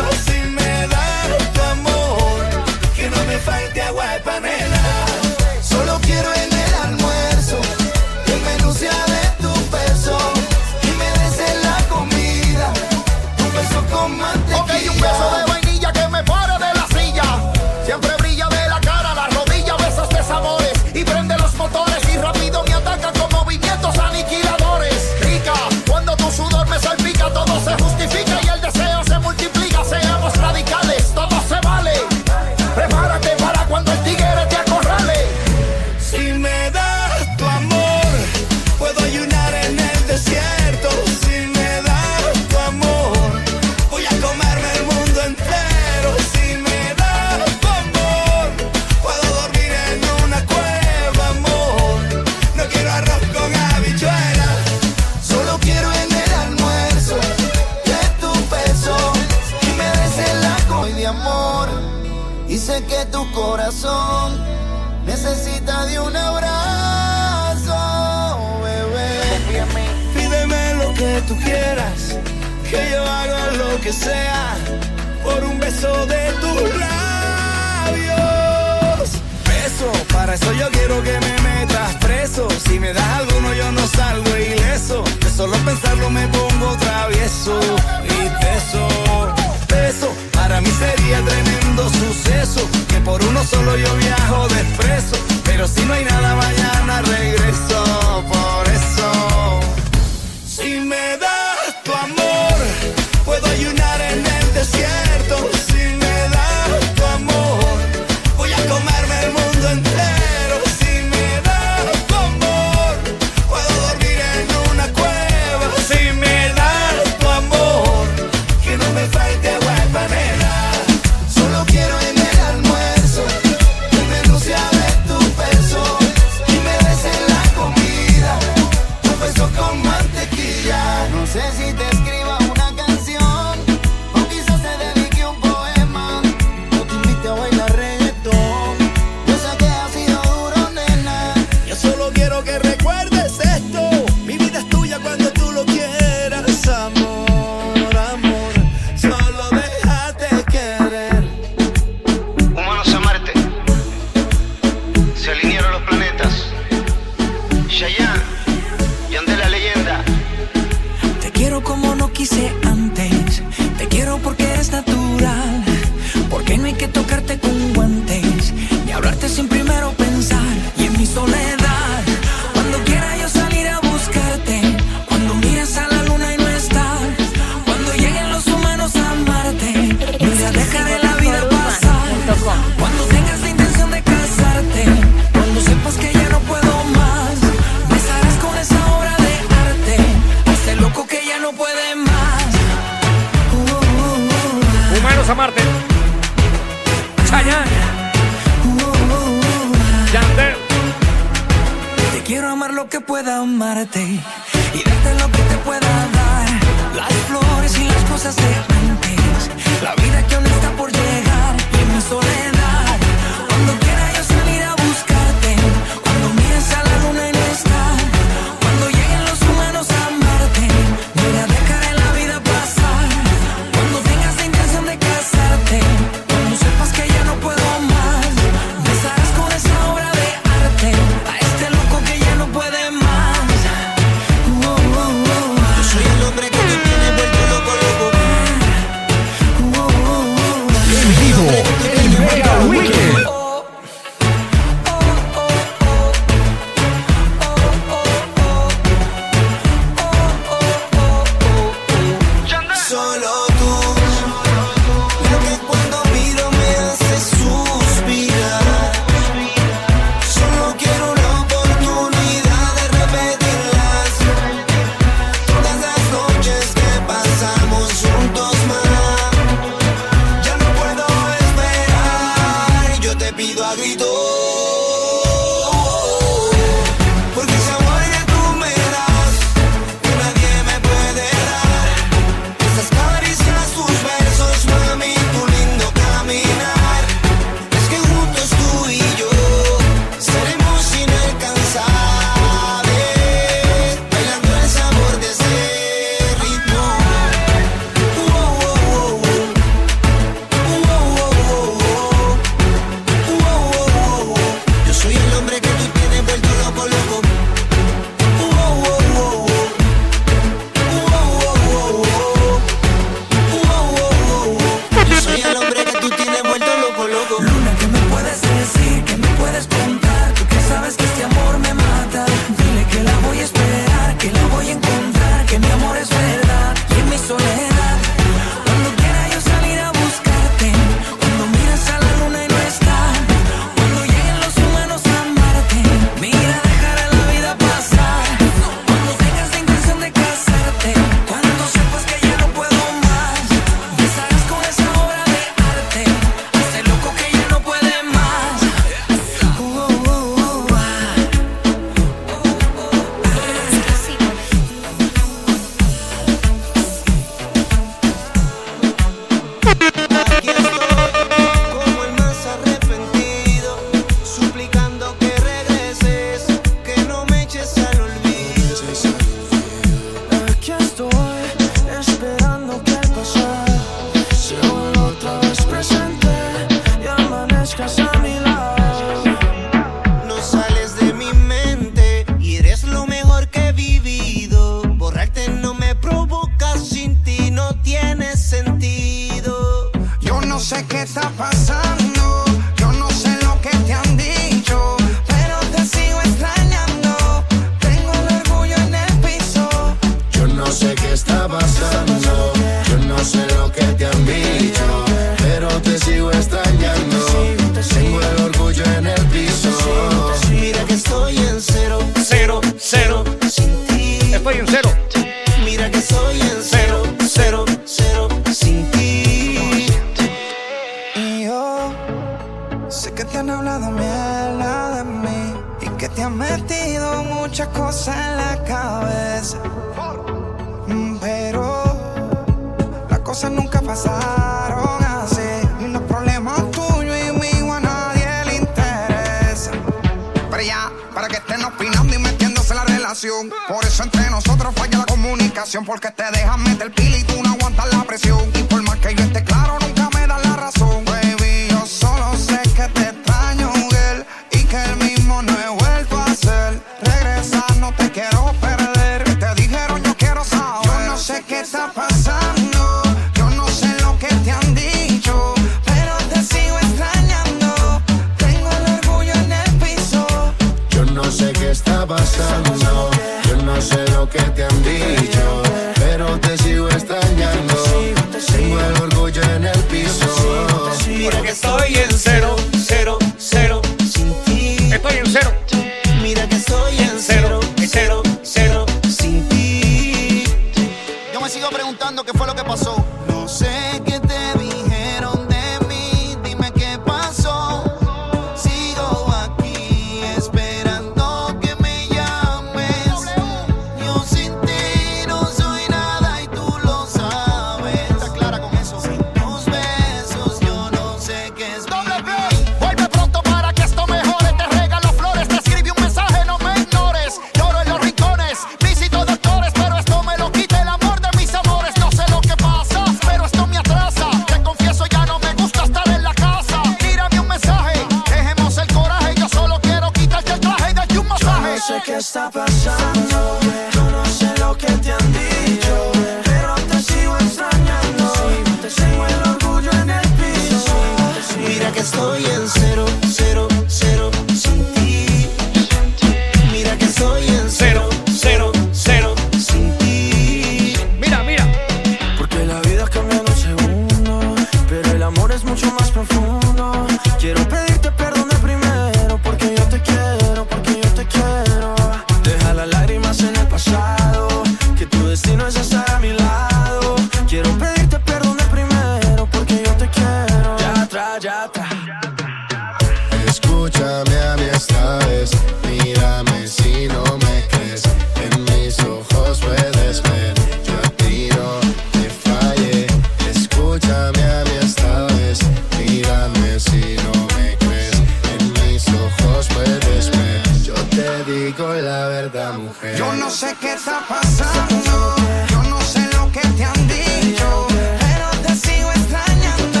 Yo 593.16 593.32
no 593.34 593.50
sé 593.50 593.76
qué 593.80 593.92
está 593.92 594.20
pasando. 594.26 595.36
Yo 595.68 595.82
no 595.84 596.00
sé 596.00 596.20
lo 596.32 596.50
que 596.50 596.60
te 596.60 596.84
han 596.84 597.08
dicho. 597.08 597.86
Pero 597.88 598.48
te 598.66 598.74
sigo 598.74 599.10
extrañando. 599.10 600.00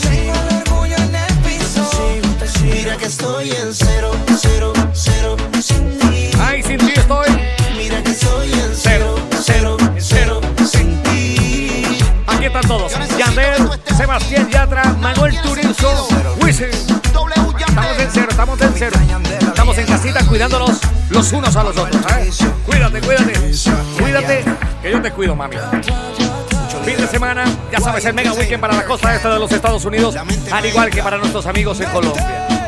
Tengo 0.00 0.34
el 0.34 0.56
orgullo 0.56 0.96
en 0.96 1.14
el 1.14 1.34
piso. 1.44 1.88
Mira 2.64 2.96
que 2.96 3.06
estoy 3.06 3.50
en 3.52 3.72
cero, 3.72 4.10
cero, 4.40 4.72
cero. 4.92 5.36
Sin 5.60 5.98
ti. 5.98 6.30
Ay, 6.40 6.62
sin 6.62 6.78
ti 6.78 6.92
estoy. 6.96 7.28
Mira 7.76 8.02
que 8.02 8.10
estoy 8.10 8.52
en 8.52 8.74
cero, 8.74 9.14
cero, 9.40 9.76
cero. 9.98 10.40
Sin 10.68 11.02
ti. 11.04 11.98
Aquí 12.26 12.46
están 12.46 12.66
todos. 12.66 12.92
Yandel, 13.16 13.70
Sebastián 13.96 14.50
Yatra, 14.50 14.84
Manuel 15.00 15.40
Turinzo, 15.42 16.08
Wisin. 16.42 16.70
Estamos 16.70 17.98
en 17.98 18.10
cero, 18.12 18.26
estamos 18.30 18.60
en 18.60 18.72
cero. 18.76 18.96
Estamos 19.40 19.78
en 19.78 19.86
casita 19.86 20.26
cuidándonos 20.26 20.80
los 21.12 21.32
unos 21.32 21.54
a 21.54 21.64
los 21.64 21.76
otros. 21.76 22.02
¿eh? 22.16 22.30
Cuídate, 22.66 23.00
cuídate. 23.00 23.32
Cuídate, 24.00 24.44
que 24.82 24.90
yo 24.90 25.02
te 25.02 25.10
cuido, 25.12 25.36
mami. 25.36 25.56
Fin 26.84 26.96
de 26.96 27.06
semana, 27.06 27.44
ya 27.70 27.80
sabes, 27.80 28.04
el 28.06 28.14
mega 28.14 28.32
weekend 28.32 28.60
para 28.60 28.74
la 28.74 28.84
costa 28.84 29.14
este 29.14 29.28
de 29.28 29.38
los 29.38 29.52
Estados 29.52 29.84
Unidos, 29.84 30.16
al 30.50 30.66
igual 30.66 30.90
que 30.90 31.02
para 31.02 31.16
nuestros 31.18 31.46
amigos 31.46 31.80
en 31.80 31.90
Colombia. 31.90 32.61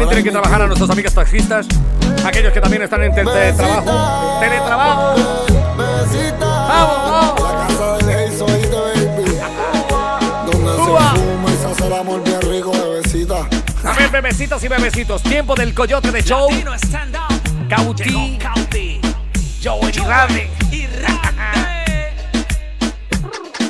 también 0.00 0.08
tienen 0.08 0.24
que 0.24 0.30
trabajar 0.30 0.62
a 0.62 0.66
nuestros 0.66 0.88
amigos 0.88 1.12
taxistas, 1.12 1.66
aquellos 2.24 2.54
que 2.54 2.60
también 2.60 2.82
están 2.82 3.02
en 3.02 3.14
teletrabajo. 3.14 4.40
¡Teletrabajo! 4.40 5.14
¡Vamos, 6.40 6.96
vamos! 7.10 7.40
A 13.84 13.92
ver, 13.94 14.10
bebecitas 14.10 14.64
y 14.64 14.68
bebecitos, 14.68 15.22
tiempo 15.22 15.54
del 15.54 15.74
coyote 15.74 16.10
de 16.10 16.22
show. 16.22 16.48
Cauti. 17.68 18.38
Joey 19.62 19.92
y 20.72 20.86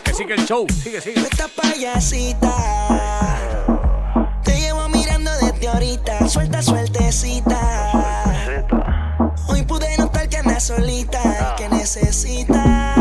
Que 0.05 0.15
sigue 0.15 0.35
el 0.35 0.47
show, 0.47 0.65
sigue, 0.83 1.01
sigue. 1.01 1.23
Suelta, 6.27 6.63
sueltecita. 6.63 7.59
Hoy 9.47 9.63
pude 9.63 9.95
notar 9.99 10.27
que 10.29 10.39
anda 10.39 10.59
solita. 10.59 11.21
Que 11.59 11.67
ah. 11.67 11.69
necesita. 11.71 13.00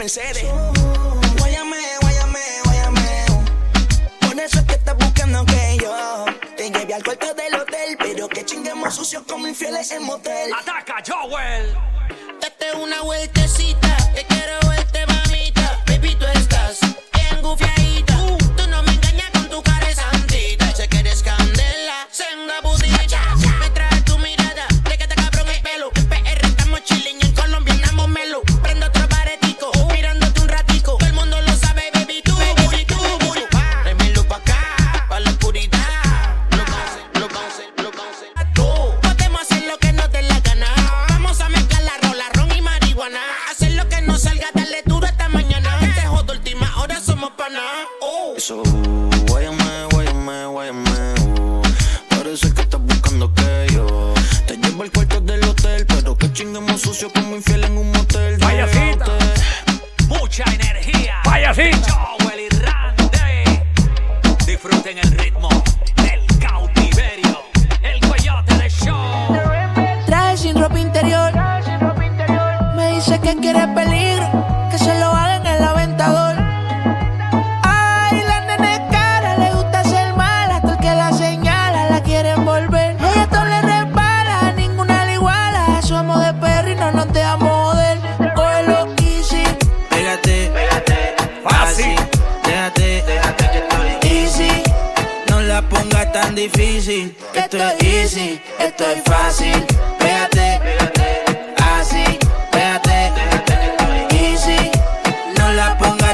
Mercedes. 0.00 0.46
Guáyame, 1.36 1.76
guáyame, 2.00 2.40
guáyame. 2.64 3.26
Por 4.18 4.40
eso 4.40 4.60
es 4.60 4.64
que 4.64 4.72
estás 4.72 4.96
buscando 4.96 5.44
que 5.44 5.76
yo 5.78 6.24
te 6.56 6.70
lleve 6.70 6.94
al 6.94 7.04
cuarto 7.04 7.34
del 7.34 7.54
hotel. 7.54 7.98
Pero 7.98 8.26
que 8.26 8.42
chinguemos 8.46 8.94
sucios 8.94 9.24
como 9.28 9.46
infieles 9.46 9.90
en 9.90 10.04
motel. 10.04 10.54
¡Ataca, 10.54 11.02
Joel! 11.06 11.76
Date 12.40 12.78
una 12.82 13.02
vueltecita, 13.02 13.94
que 14.14 14.24
quiero 14.24 14.58
verte, 14.70 15.04
mamita. 15.04 15.78
Baby, 15.86 16.14
tú 16.14 16.24
estás 16.32 16.80
bien 17.12 17.42
gufiadita. 17.42 18.16
Tú 18.16 18.38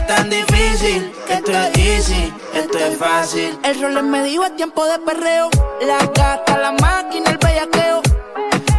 tan 0.07 0.31
difícil. 0.31 1.13
Esto 1.29 1.53
es 1.53 1.79
easy, 1.79 2.33
esto 2.55 2.79
es 2.79 2.97
fácil. 2.99 3.59
El 3.63 3.81
rol 3.81 4.03
me 4.05 4.23
dijo 4.23 4.45
es 4.45 4.57
tiempo 4.57 4.85
de 4.87 4.99
perreo. 5.01 5.51
La 5.81 5.99
gata, 6.07 6.59
la 6.59 6.73
máquina, 6.73 7.31
el 7.31 7.39
bellaqueo. 7.39 8.03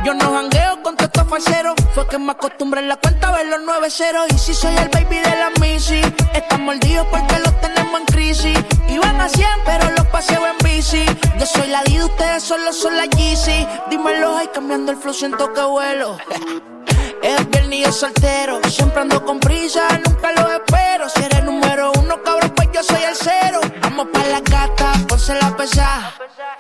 Yo 0.04 0.14
no 0.14 0.32
jangueo 0.32 0.82
con 0.84 0.96
todos 0.96 1.10
estos 1.14 1.28
falseros. 1.28 1.76
Fue 1.94 2.08
que 2.08 2.18
me 2.18 2.32
acostumbré 2.32 2.82
en 2.82 2.88
la 2.88 2.96
cuenta 2.96 3.30
a 3.30 3.32
ver 3.32 3.48
los 3.48 3.60
nueve 3.66 3.90
ceros. 3.90 4.26
Y 4.34 4.38
si 4.38 4.54
soy 4.54 4.76
el 4.78 4.90
baby 4.90 5.18
de 5.18 5.36
la 5.36 5.52
Missy, 5.60 6.02
están 6.34 6.64
mordidos 6.64 7.06
porque 7.12 7.40
los 7.40 7.60
tenemos 7.62 8.00
en 8.00 8.06
crisis. 8.06 8.58
Iban 8.90 9.20
a 9.20 9.28
100, 9.28 9.48
pero 9.66 9.92
los 9.92 10.08
paseo 10.08 10.46
en 10.48 10.58
bici. 10.64 11.06
Yo 11.40 11.46
soy 11.46 11.68
la 11.68 11.84
D, 11.84 12.04
ustedes 12.04 12.44
solo 12.44 12.72
son 12.72 12.96
la 12.96 13.06
Yeezy. 13.06 13.68
Dímelo, 13.90 14.38
ay, 14.38 14.50
cambiando 14.54 14.92
el 14.92 14.98
flow, 14.98 15.14
siento 15.14 15.52
que 15.54 15.62
vuelo. 15.62 16.18
Es 17.22 17.50
viernes 17.50 17.80
y 17.80 17.84
yo 17.84 17.92
soltero. 17.92 18.60
Siempre 18.70 19.02
ando 19.02 19.24
con 19.24 19.40
prisa, 19.40 19.88
nunca 20.06 20.32
lo 20.34 20.52
espero. 20.52 21.10
Si 21.10 21.24
eres 21.24 21.44
número 21.44 21.92
uno, 22.00 22.22
cabrón, 22.24 22.52
pues 22.56 22.70
yo 22.74 22.84
soy 22.84 23.04
el 23.04 23.16
cero. 23.16 23.60
Vamos 23.82 24.08
pa' 24.14 24.26
la 24.26 24.42
gata, 24.42 24.94
ponse 25.08 25.34
la 25.36 25.56
pesada. 25.56 26.14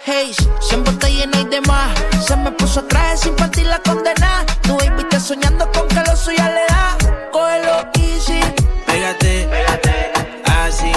Hey, 0.05 0.33
siempre 0.59 0.93
está 0.93 1.07
llena 1.09 1.39
y 1.39 1.45
demás. 1.45 1.97
Se 2.25 2.35
me 2.35 2.51
puso 2.51 2.83
traje 2.85 3.17
sin 3.17 3.35
partir 3.35 3.65
la 3.67 3.79
condena. 3.79 4.45
Tu 4.61 4.75
baby 4.77 5.01
está 5.01 5.19
soñando 5.19 5.69
con 5.71 5.87
que 5.87 6.01
lo 6.09 6.15
suya 6.15 6.49
le 6.49 6.65
da. 6.73 6.97
Cógelo 7.31 7.89
easy. 7.95 8.39
Pégate, 8.85 9.47
pégate, 9.51 10.11
así. 10.45 10.91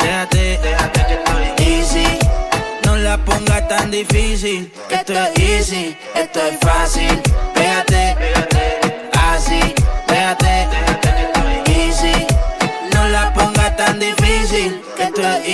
Déjate, 0.00 0.58
déjate 0.62 1.06
que 1.06 1.14
estoy 1.14 1.66
easy. 1.66 2.18
No 2.84 2.96
la 2.96 3.16
pongas 3.18 3.66
tan 3.68 3.90
difícil. 3.90 4.72
Que 4.88 4.96
esto 4.96 5.12
es 5.12 5.38
easy, 5.38 5.96
esto 6.14 6.40
es 6.40 6.58
fácil. 6.60 7.22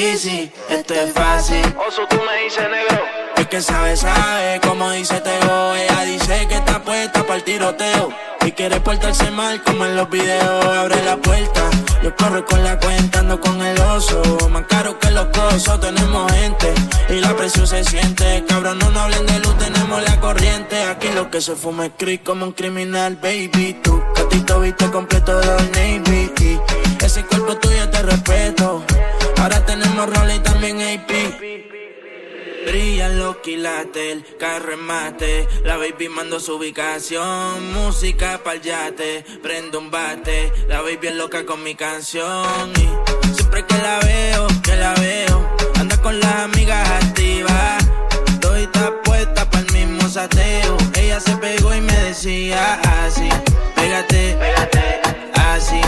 Easy, 0.03 0.51
esto 0.69 0.95
es 0.95 1.13
fácil. 1.13 1.63
Oso, 1.87 2.03
tú 2.09 2.17
me 2.17 2.45
dices 2.45 2.69
negro. 2.71 3.05
El 3.37 3.49
que 3.49 3.61
sabe, 3.61 3.97
sabe, 3.97 4.61
como 4.61 4.91
dice 4.91 5.21
Teo. 5.21 5.75
Ella 5.75 6.03
dice 6.05 6.47
que 6.49 6.57
está 6.57 6.83
puesta 6.83 7.23
para 7.23 7.37
el 7.37 7.45
tiroteo. 7.45 8.11
Y 8.45 8.53
quiere 8.53 8.81
portarse 8.81 9.31
mal 9.31 9.63
como 9.63 9.85
en 9.87 9.97
los 9.97 10.11
videos. 10.11 10.65
Abre 10.65 11.03
la 11.05 11.17
puerta, 11.17 11.71
yo 12.03 12.15
corro 12.17 12.45
con 12.45 12.65
la 12.65 12.79
cuenta, 12.79 13.21
ando 13.21 13.41
con 13.41 13.63
el 13.63 13.79
oso. 13.81 14.23
Más 14.51 14.65
caro 14.69 14.99
que 14.99 15.11
los 15.11 15.27
cosos, 15.27 15.81
tenemos 15.81 16.33
gente. 16.33 16.73
Y 17.09 17.21
la 17.21 17.35
presión 17.37 17.67
se 17.67 17.85
siente. 17.85 18.45
Cabrón, 18.49 18.79
no 18.79 18.91
nos 18.91 19.03
hablen 19.03 19.27
de 19.27 19.39
luz, 19.41 19.57
tenemos 19.59 20.03
la 20.03 20.21
corriente. 20.21 20.83
Aquí 20.85 21.09
lo 21.15 21.31
que 21.31 21.41
se 21.41 21.55
fuma 21.55 21.87
es 21.87 21.93
creep 21.97 22.25
como 22.25 22.47
un 22.47 22.53
criminal, 22.53 23.17
baby. 23.17 23.81
Tú, 23.83 24.03
catito, 24.15 24.61
viste 24.61 24.91
completo 24.91 25.39
de 25.39 25.47
Navy. 25.47 26.33
Y 26.41 27.05
ese 27.05 27.25
cuerpo 27.25 27.57
tuyo 27.57 27.89
te 27.91 28.03
respeto. 28.03 28.85
Ahora 29.43 29.67
tenemos 29.67 30.07
rol 30.07 30.31
y 30.31 30.39
también 30.39 30.81
AP. 30.81 31.11
Brillan 32.65 33.19
los 33.19 33.39
quilates, 33.39 34.13
el 34.13 34.37
carro 34.39 34.77
mate. 34.77 35.49
La 35.65 35.77
baby 35.77 36.09
mando 36.09 36.39
su 36.39 36.55
ubicación. 36.55 37.73
Música 37.73 38.41
pa'l 38.45 38.63
yate, 38.63 39.25
prendo 39.43 39.81
un 39.81 39.91
bate. 39.91 40.53
La 40.69 40.81
baby 40.81 41.09
es 41.09 41.15
loca 41.17 41.45
con 41.45 41.61
mi 41.65 41.75
canción. 41.75 42.71
Y 42.77 43.35
siempre 43.35 43.67
que 43.67 43.79
la 43.79 43.99
veo, 43.99 44.47
que 44.63 44.77
la 44.77 44.95
veo, 44.95 45.57
anda 45.75 46.01
con 46.01 46.21
las 46.21 46.37
amigas 46.37 46.89
activas. 47.03 47.85
Estoy 48.35 48.69
puesta 49.03 49.51
pa'l 49.51 49.67
mismo 49.73 50.09
sateo. 50.09 50.77
Ella 50.95 51.19
se 51.19 51.37
pegó 51.39 51.75
y 51.75 51.81
me 51.81 51.97
decía 52.05 52.75
así: 53.05 53.29
Pégate, 53.75 54.37
pégate, 54.39 55.01
así. 55.35 55.81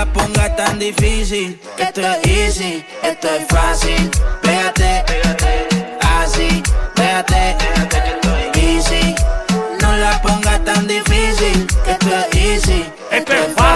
La 0.00 0.06
pongas 0.14 0.56
tan 0.56 0.78
difícil. 0.78 1.60
esto 1.76 2.00
es 2.00 2.26
easy, 2.26 2.84
esto 3.02 3.28
es 3.28 3.46
fácil. 3.48 4.10
Pégate, 4.40 5.04
así, 6.00 6.62
pégate, 6.94 7.56
easy. 8.54 9.14
No 9.82 9.96
la 9.96 10.22
pongas 10.22 10.64
tan 10.64 10.86
difícil, 10.86 11.66
esto 11.86 12.08
es 12.16 12.36
easy, 12.36 12.86
esto 13.10 13.32
es 13.34 13.54
fácil. 13.54 13.69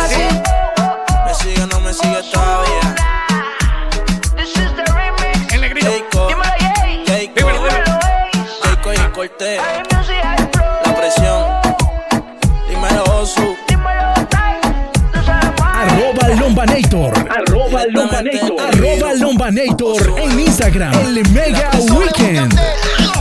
Arroba 19.45 19.51
Lombanator 19.51 20.19
en 20.21 20.41
Instagram. 20.41 20.95
El 20.95 21.29
Mega 21.31 21.71
Weekend. 21.99 23.14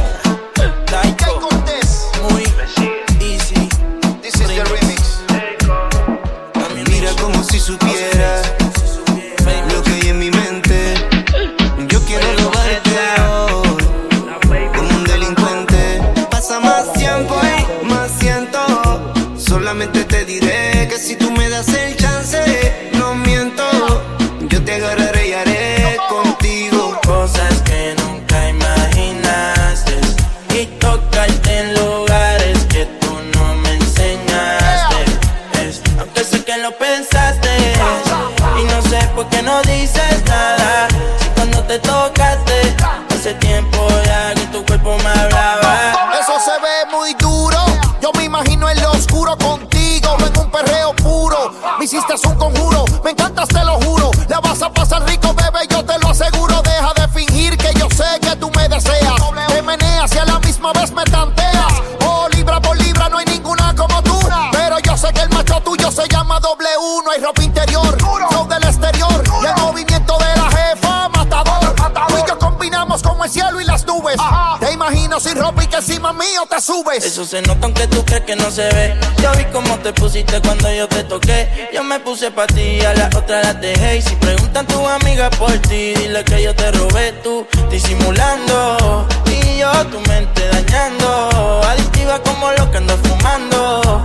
Ropa 67.33 67.43
interior, 67.43 67.97
flow 68.29 68.47
del 68.47 68.63
exterior. 68.63 69.23
Y 69.41 69.45
el 69.45 69.55
movimiento 69.61 70.17
de 70.17 70.35
la 70.35 70.49
jefa, 70.51 71.09
matador. 71.09 71.73
Tú 72.07 72.17
y 72.17 72.29
yo 72.29 72.37
combinamos 72.37 73.01
como 73.01 73.23
el 73.23 73.31
cielo 73.31 73.59
y 73.61 73.65
las 73.65 73.85
nubes. 73.85 74.17
Te 74.59 74.71
imagino 74.71 75.19
sin 75.19 75.37
ropa 75.37 75.63
y 75.63 75.67
que 75.67 75.77
encima 75.77 76.13
mío 76.13 76.45
te 76.49 76.61
subes. 76.61 77.03
Eso 77.03 77.25
se 77.25 77.41
nota 77.41 77.65
aunque 77.65 77.87
tú 77.87 78.03
crees 78.05 78.23
que 78.23 78.35
no 78.35 78.49
se 78.51 78.69
ve. 78.73 78.99
Yo 79.21 79.31
vi 79.37 79.45
cómo 79.45 79.77
te 79.79 79.93
pusiste 79.93 80.39
cuando 80.41 80.71
yo 80.73 80.87
te 80.87 81.03
toqué. 81.03 81.69
Yo 81.73 81.83
me 81.83 81.99
puse 81.99 82.31
pa' 82.31 82.47
ti, 82.47 82.81
a 82.81 82.93
la 82.93 83.09
otra 83.15 83.41
la 83.41 83.53
dejé. 83.53 83.97
Y 83.97 84.01
si 84.01 84.15
preguntan 84.15 84.65
tus 84.67 84.87
amigas 84.87 85.35
por 85.37 85.51
ti, 85.59 85.93
dile 85.93 86.23
que 86.23 86.43
yo 86.43 86.55
te 86.55 86.71
robé 86.71 87.13
tú, 87.23 87.47
disimulando. 87.69 89.07
Y 89.27 89.59
yo 89.59 89.71
tu 89.87 89.99
mente 90.09 90.47
dañando. 90.49 91.61
Adictiva 91.63 92.19
como 92.19 92.51
lo 92.51 92.69
que 92.71 92.77
ando 92.77 92.97
fumando. 92.97 94.03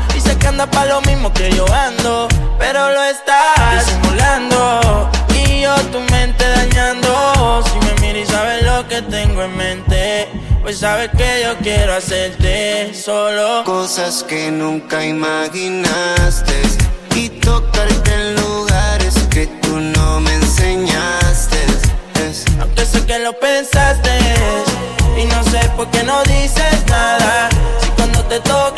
Que 0.48 0.52
anda 0.52 0.66
pa' 0.70 0.86
lo 0.86 1.02
mismo 1.02 1.30
que 1.34 1.50
yo 1.52 1.66
ando. 1.70 2.26
Pero 2.58 2.90
lo 2.90 3.04
estás 3.04 3.84
disimulando. 3.86 5.10
Y 5.34 5.60
yo 5.60 5.74
tu 5.92 6.00
mente 6.10 6.42
dañando. 6.48 7.62
Si 7.70 7.78
me 7.86 7.92
miras 8.00 8.26
y 8.28 8.32
sabes 8.32 8.62
lo 8.62 8.88
que 8.88 9.02
tengo 9.02 9.42
en 9.42 9.54
mente. 9.58 10.26
Pues 10.62 10.78
sabes 10.78 11.10
que 11.18 11.42
yo 11.44 11.54
quiero 11.58 11.94
hacerte 11.94 12.94
solo. 12.94 13.62
Cosas 13.64 14.22
que 14.26 14.50
nunca 14.50 15.04
imaginaste 15.04 16.62
y 17.14 17.28
tocarte 17.28 18.14
en 18.14 18.36
lugares 18.36 19.14
que 19.30 19.46
tú 19.60 19.78
no 19.78 20.18
me 20.20 20.32
enseñaste. 20.34 21.58
Es- 22.26 22.44
Aunque 22.58 22.86
sé 22.86 23.04
que 23.04 23.18
lo 23.18 23.38
pensaste 23.38 24.10
y 25.20 25.24
no 25.26 25.42
sé 25.50 25.60
por 25.76 25.88
qué 25.90 26.02
no 26.04 26.22
dices 26.24 26.74
nada. 26.88 27.50
Si 27.82 27.88
cuando 27.90 28.22
te 28.24 28.40
tocaste 28.40 28.77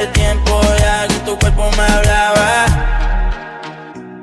hace 0.00 0.06
tiempo 0.12 0.60
ya 0.78 1.06
que 1.08 1.14
tu 1.26 1.38
cuerpo 1.38 1.70
me 1.76 1.82
hablaba. 1.82 2.66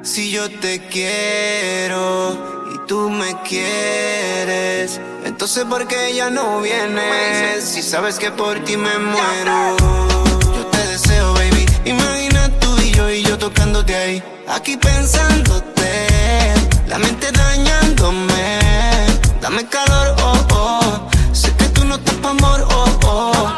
Si 0.01 0.31
yo 0.31 0.49
te 0.49 0.87
quiero 0.87 2.65
y 2.73 2.87
tú 2.87 3.09
me 3.09 3.35
quieres, 3.43 4.99
entonces 5.23 5.65
¿por 5.65 5.87
qué 5.87 6.15
ya 6.15 6.29
no 6.29 6.61
vienes? 6.61 7.63
Si 7.63 7.83
sabes 7.83 8.17
que 8.17 8.31
por 8.31 8.59
ti 8.63 8.75
me 8.75 8.97
muero. 8.97 9.77
Yo 10.55 10.65
te 10.67 10.87
deseo, 10.87 11.33
baby. 11.33 11.65
Imagina 11.85 12.49
tú 12.59 12.75
y 12.79 12.91
yo 12.91 13.09
y 13.11 13.21
yo 13.23 13.37
tocándote 13.37 13.95
ahí. 13.95 14.23
Aquí 14.47 14.77
pensándote, 14.77 16.07
la 16.87 16.97
mente 16.97 17.31
dañándome. 17.31 18.59
Dame 19.41 19.65
calor, 19.67 20.15
oh, 20.23 20.47
oh. 20.53 21.09
Sé 21.33 21.53
que 21.55 21.65
tú 21.65 21.85
no 21.85 21.95
estás 21.95 22.15
pa' 22.15 22.29
amor, 22.29 22.65
oh, 22.71 22.99
oh. 23.05 23.56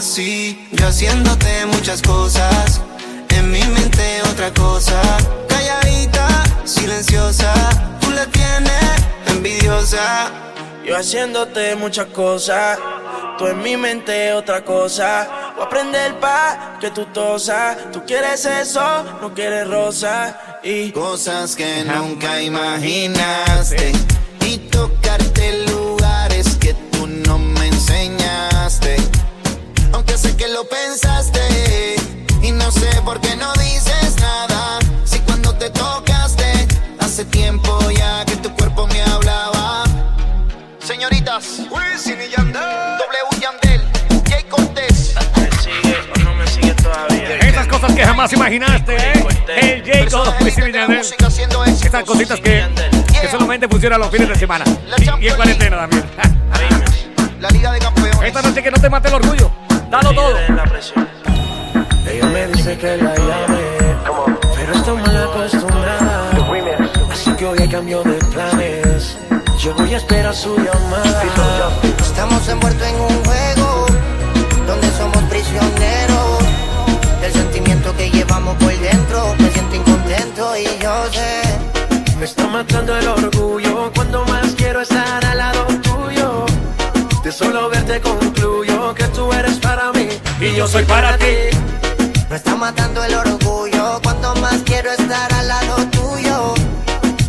Así. 0.00 0.66
Yo 0.72 0.86
haciéndote 0.86 1.66
muchas 1.66 2.00
cosas. 2.00 2.80
En 3.28 3.50
mi 3.50 3.62
mente 3.62 4.22
otra 4.32 4.50
cosa. 4.54 4.98
Calladita, 5.46 6.26
silenciosa. 6.64 7.52
Tú 8.00 8.10
la 8.10 8.24
tienes 8.26 8.90
envidiosa. 9.26 10.30
Yo 10.86 10.96
haciéndote 10.96 11.76
muchas 11.76 12.06
cosas, 12.06 12.78
tú 13.38 13.46
en 13.46 13.62
mi 13.62 13.76
mente 13.76 14.32
otra 14.32 14.64
cosa. 14.64 15.52
Voy 15.54 15.64
a 15.64 15.66
aprender 15.66 16.18
pa' 16.18 16.78
que 16.80 16.90
tú 16.90 17.04
tosas. 17.12 17.76
Tú 17.92 18.02
quieres 18.06 18.46
eso, 18.46 19.04
no 19.20 19.34
quieres 19.34 19.68
rosa. 19.68 20.58
Y 20.62 20.90
cosas 20.92 21.54
que 21.54 21.84
nunca 21.84 22.40
imaginaste. 22.40 23.92
Jamás 48.20 48.32
imaginaste, 48.34 48.96
¿eh? 48.96 49.26
El 49.56 49.82
Jacob, 49.82 50.34
Wisin 50.42 50.68
y 50.68 50.72
Yandel. 50.72 51.00
Esas 51.00 52.04
cositas 52.04 52.38
que, 52.40 52.66
que 53.18 53.28
solamente 53.30 53.66
funcionan 53.66 54.00
los 54.00 54.10
fines 54.10 54.28
de 54.28 54.34
semana. 54.34 54.64
Y, 54.98 55.24
y 55.24 55.28
en 55.28 55.36
cuarentena 55.36 55.76
también. 55.78 56.04
La 57.40 57.48
Liga 57.48 57.72
de 57.72 57.78
Campeones. 57.78 58.20
Esta 58.22 58.42
noche 58.42 58.62
que 58.62 58.70
no 58.70 58.78
te 58.78 58.90
mate 58.90 59.08
el 59.08 59.14
orgullo. 59.14 59.50
Dalo 59.90 60.12
todo. 60.12 60.36
Ella 62.06 62.26
me 62.26 62.46
dice 62.48 62.76
que 62.76 62.96
la 62.98 63.14
llame, 63.14 63.60
pero 64.54 64.72
está 64.74 64.94
mal 64.94 65.16
acostumbrada. 65.16 66.30
Así 67.10 67.32
que 67.32 67.46
hoy 67.46 67.58
hay 67.58 67.68
cambio 67.68 68.02
de 68.02 68.18
planes. 68.26 69.16
Yo 69.58 69.74
voy 69.74 69.94
a 69.94 69.96
esperar 69.96 70.34
su 70.34 70.56
llamada. 70.56 71.22
Estamos 72.02 72.46
envueltos 72.48 72.86
en 72.86 73.00
un 73.00 73.22
que 78.10 78.18
llevamos 78.18 78.56
por 78.56 78.76
dentro. 78.78 79.34
Me 79.38 79.50
siento 79.50 79.76
incontento 79.76 80.56
y 80.56 80.64
yo 80.82 81.12
sé. 81.12 81.42
Me 82.18 82.24
está 82.24 82.46
matando 82.46 82.96
el 82.96 83.08
orgullo 83.08 83.90
cuando 83.94 84.24
más 84.26 84.54
quiero 84.56 84.80
estar 84.82 85.24
al 85.24 85.38
lado 85.38 85.66
tuyo. 85.82 86.46
De 87.22 87.32
solo 87.32 87.68
verte 87.68 88.00
concluyo 88.00 88.94
que 88.94 89.04
tú 89.08 89.32
eres 89.32 89.58
para 89.58 89.92
mí 89.92 90.08
y 90.40 90.54
yo 90.54 90.66
soy 90.66 90.84
para 90.84 91.16
ti. 91.18 91.56
Me 92.28 92.36
está 92.36 92.56
matando 92.56 93.02
el 93.04 93.14
orgullo 93.14 94.00
cuando 94.02 94.34
más 94.36 94.58
quiero 94.64 94.90
estar 94.92 95.32
al 95.32 95.48
lado 95.48 95.76
tuyo. 95.90 96.54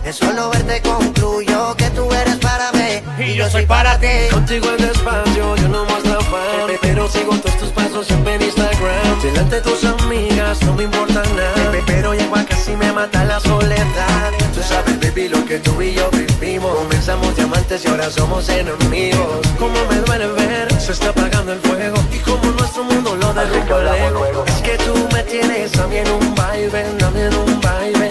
De 0.04 0.14
solo 0.14 0.50
verte 0.50 0.82
concluyo 0.82 1.76
que 1.78 1.90
tú 1.92 2.12
eres 2.12 2.38
para 2.38 2.72
mí 2.74 3.02
y 3.24 3.36
yo 3.36 3.50
soy 3.50 3.66
para 3.66 3.98
ti. 4.00 4.30
Contigo 4.32 4.68
es 4.78 4.88
despacio, 4.88 5.56
yo 5.56 5.68
no 5.70 5.86
más 5.86 6.11
fan 6.32 6.78
Pero 6.82 7.08
sigo 7.10 7.36
todos 7.38 7.58
tus 7.58 7.70
pasos 7.70 8.08
siempre 8.08 8.36
en 8.36 8.42
Instagram 8.44 9.20
Te 9.22 9.28
delante 9.28 9.56
de 9.58 9.62
tus 9.62 9.84
amigas 9.84 10.62
no 10.64 10.74
me 10.74 10.84
importa 10.84 11.22
nada. 11.36 11.72
Pe- 11.72 11.84
Pero 11.86 12.14
llego 12.14 12.36
a 12.36 12.44
casi 12.44 12.76
me 12.76 12.92
mata 12.92 13.24
la 13.26 13.40
soledad. 13.40 14.32
Tú 14.54 14.62
sabes, 14.62 15.00
baby, 15.00 15.30
lo 15.30 15.44
que 15.46 15.60
tú 15.60 15.82
y 15.82 15.94
yo 15.94 16.10
vivimos. 16.12 16.74
Comenzamos 16.76 17.36
diamantes 17.36 17.84
y 17.86 17.88
ahora 17.88 18.10
somos 18.10 18.50
enemigos. 18.50 19.46
Como 19.60 19.74
me 19.90 19.96
duele 20.06 20.28
ver, 20.28 20.72
se 20.80 20.92
está 20.94 21.10
apagando 21.10 21.54
el 21.54 21.60
fuego. 21.60 21.98
Y 22.14 22.18
como 22.20 22.44
nuestro 22.52 22.84
mundo 22.84 23.16
lo 23.16 23.34
derrumba 23.34 23.84
lejos. 23.84 24.48
Es 24.48 24.62
que 24.62 24.78
tú 24.80 24.94
me 25.14 25.24
tienes 25.24 25.78
a 25.78 25.88
mí 25.88 25.98
en 25.98 26.10
un 26.12 26.36
baile, 26.36 26.86
a 27.06 27.10
mí 27.12 27.22
en 27.22 27.36
un 27.36 27.62
baile, 27.62 28.10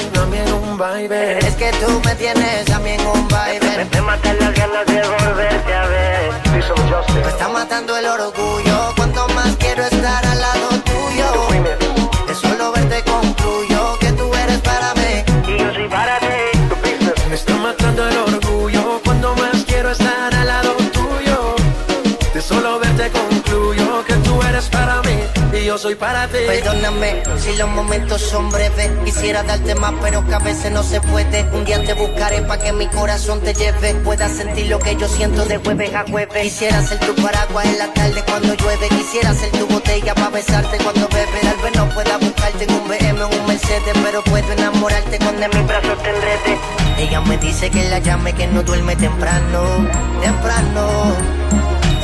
baile. 0.81 1.39
Es 1.39 1.55
que 1.57 1.71
tú 1.73 2.01
me 2.05 2.15
tienes 2.15 2.71
a 2.71 2.79
mí 2.81 2.91
en 2.91 3.07
un 3.07 3.29
baile. 3.29 3.87
Me 3.93 4.01
matan 4.01 4.37
las 4.39 4.55
ganas 4.55 4.87
de 4.87 5.03
volverte 5.03 5.75
a 5.75 5.87
ver. 5.87 6.33
Me 7.23 7.29
está 7.29 7.49
matando 7.49 7.97
el 7.99 8.07
orgullo. 8.07 8.95
Cuanto 8.97 9.29
más 9.29 9.55
quiero 9.57 9.85
estar 9.85 10.25
al 10.25 10.41
lado 10.41 10.80
Perdóname 25.83 27.23
si 27.39 27.57
los 27.57 27.69
momentos 27.71 28.21
son 28.21 28.51
breves. 28.51 28.91
Quisiera 29.03 29.43
darte 29.43 29.75
más, 29.75 29.95
pero 30.03 30.27
que 30.27 30.35
a 30.35 30.39
veces 30.39 30.71
no 30.71 30.83
se 30.83 31.01
puede. 31.01 31.45
Un 31.55 31.65
día 31.65 31.83
te 31.83 31.95
buscaré 31.95 32.43
para 32.43 32.63
que 32.63 32.73
mi 32.73 32.87
corazón 32.89 33.41
te 33.41 33.55
lleve. 33.55 33.95
Puedas 34.05 34.31
sentir 34.33 34.67
lo 34.67 34.79
que 34.79 34.95
yo 34.97 35.09
siento 35.09 35.47
de 35.47 35.57
jueves 35.57 35.95
a 35.95 36.05
jueves. 36.05 36.43
Quisiera 36.43 36.83
ser 36.83 36.99
tu 37.01 37.15
paraguas 37.23 37.65
en 37.65 37.79
la 37.79 37.91
tarde 37.95 38.23
cuando 38.27 38.55
llueve. 38.55 38.89
Quisiera 38.91 39.33
ser 39.33 39.51
tu 39.53 39.67
botella 39.69 40.15
para 40.15 40.29
besarte 40.29 40.77
cuando 40.85 41.09
bebes. 41.09 41.41
Tal 41.41 41.57
vez 41.57 41.75
no 41.75 41.89
pueda 41.95 42.19
buscarte 42.19 42.65
en 42.65 42.73
un 42.75 42.87
BM 42.87 43.23
o 43.23 43.29
un 43.29 43.47
Mercedes, 43.47 43.95
pero 44.05 44.23
puedo 44.25 44.53
enamorarte 44.53 45.19
cuando 45.19 45.45
en 45.45 45.51
mis 45.57 45.67
brazos 45.67 46.03
te 46.03 46.11
enredes. 46.11 46.59
Ella 46.99 47.21
me 47.23 47.39
dice 47.39 47.71
que 47.71 47.89
la 47.89 48.01
llame, 48.01 48.35
que 48.35 48.47
no 48.49 48.63
duerme 48.63 48.97
temprano, 48.97 49.89
temprano. 50.21 51.17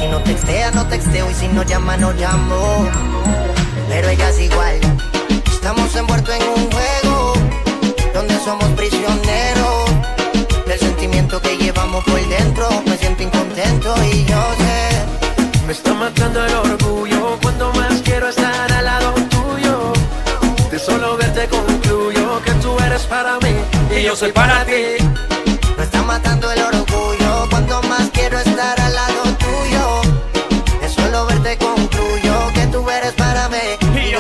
Si 0.00 0.08
no 0.08 0.22
textea, 0.22 0.70
no 0.70 0.86
texteo 0.86 1.30
y 1.30 1.34
si 1.34 1.48
no 1.48 1.62
llama, 1.62 1.98
no 1.98 2.12
llamo. 2.12 2.88
Pero 3.88 4.08
ella 4.08 4.28
es 4.30 4.40
igual. 4.40 4.80
Estamos 5.52 5.94
envueltos 5.94 6.34
en 6.34 6.42
un 6.48 6.70
juego 6.70 7.34
donde 8.14 8.38
somos 8.40 8.68
prisioneros 8.70 9.90
del 10.66 10.78
sentimiento 10.78 11.40
que 11.40 11.56
llevamos 11.56 12.04
por 12.04 12.20
dentro. 12.28 12.68
Me 12.86 12.96
siento 12.96 13.22
incontento 13.22 13.94
y 14.04 14.24
yo 14.24 14.42
sé. 14.58 15.66
Me 15.66 15.72
está 15.72 15.94
matando 15.94 16.44
el 16.44 16.54
orgullo 16.54 17.38
cuando 17.42 17.72
más 17.72 18.02
quiero 18.02 18.28
estar 18.28 18.72
al 18.72 18.84
lado 18.84 19.14
tuyo. 19.30 19.92
De 20.70 20.78
solo 20.78 21.16
verte 21.16 21.48
concluyo 21.48 22.42
que 22.44 22.52
tú 22.62 22.76
eres 22.84 23.02
para 23.02 23.38
mí 23.40 23.54
y 23.96 24.02
yo 24.02 24.16
soy 24.16 24.32
para 24.32 24.64
ti. 24.64 24.96
Me 25.76 25.84
está 25.84 26.02
matando 26.02 26.50
el 26.50 26.62
orgullo 26.62 27.48
cuando 27.50 27.82
más 27.82 28.08
quiero 28.12 28.38
estar 28.38 28.80
al 28.80 28.94
lado 28.94 29.25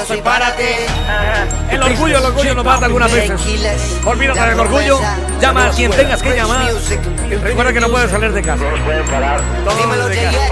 soy 0.06 0.20
para 0.20 0.54
ti. 0.56 0.62
El 1.70 1.82
orgullo, 1.82 2.18
el 2.18 2.24
orgullo 2.24 2.54
nos 2.54 2.64
mata 2.64 2.86
algunas 2.86 3.12
veces. 3.12 3.40
Olvídate 4.04 4.40
del 4.40 4.60
orgullo. 4.60 5.00
Llama 5.40 5.66
a 5.66 5.70
quien 5.70 5.90
tengas 5.90 6.22
que 6.22 6.34
llamar. 6.34 6.70
Recuerda 7.42 7.72
que 7.72 7.80
no 7.80 7.88
puedes 7.88 8.10
salir 8.10 8.32
de 8.32 8.42
casa. 8.42 8.64
Todo 9.64 10.08
desde 10.08 10.22
casa. 10.22 10.46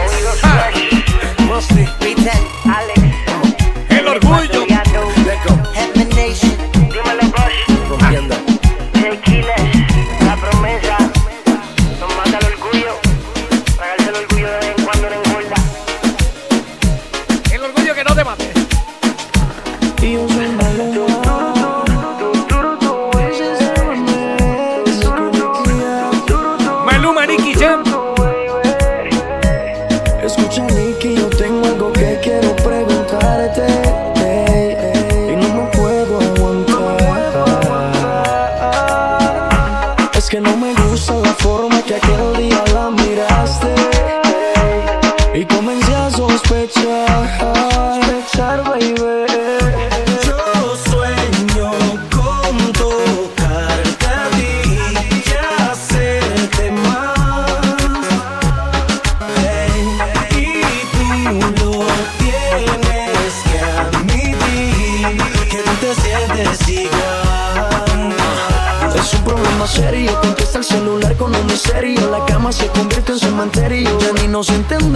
Maluma, 27.04 27.26
Nicky 27.26 27.52
Jam. 27.52 27.93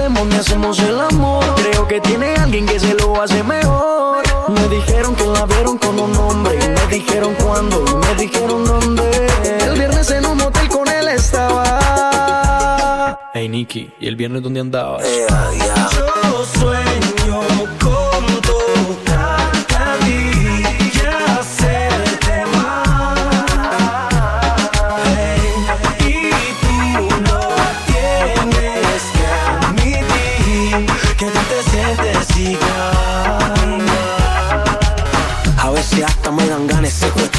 Entendemos 0.08 0.26
ni 0.28 0.36
hacemos 0.36 0.78
el 0.80 1.00
amor. 1.00 1.44
Creo 1.56 1.86
que 1.86 2.00
tiene 2.00 2.34
alguien 2.36 2.66
que 2.66 2.80
se 2.80 2.94
lo 2.94 3.20
hace 3.20 3.42
mejor. 3.42 4.22
Me 4.48 4.68
dijeron 4.68 5.14
que 5.14 5.26
la 5.26 5.44
vieron 5.44 5.76
con 5.76 6.00
un 6.00 6.16
hombre 6.16 6.54
Y 6.54 6.68
me 6.68 6.86
dijeron 6.86 7.34
cuándo 7.34 7.84
me 7.84 8.14
dijeron 8.14 8.64
dónde. 8.64 9.02
El 9.60 9.74
viernes 9.74 10.10
en 10.10 10.24
un 10.24 10.40
hotel 10.40 10.68
con 10.68 10.88
él 10.88 11.08
estaba. 11.08 11.78
Hey 13.34 13.48
Nicky, 13.48 13.92
¿y 14.00 14.08
el 14.08 14.16
viernes 14.16 14.42
dónde 14.42 14.60
andabas? 14.60 15.04
Yo 15.04 16.44
sueño 16.58 17.40
con 17.80 18.07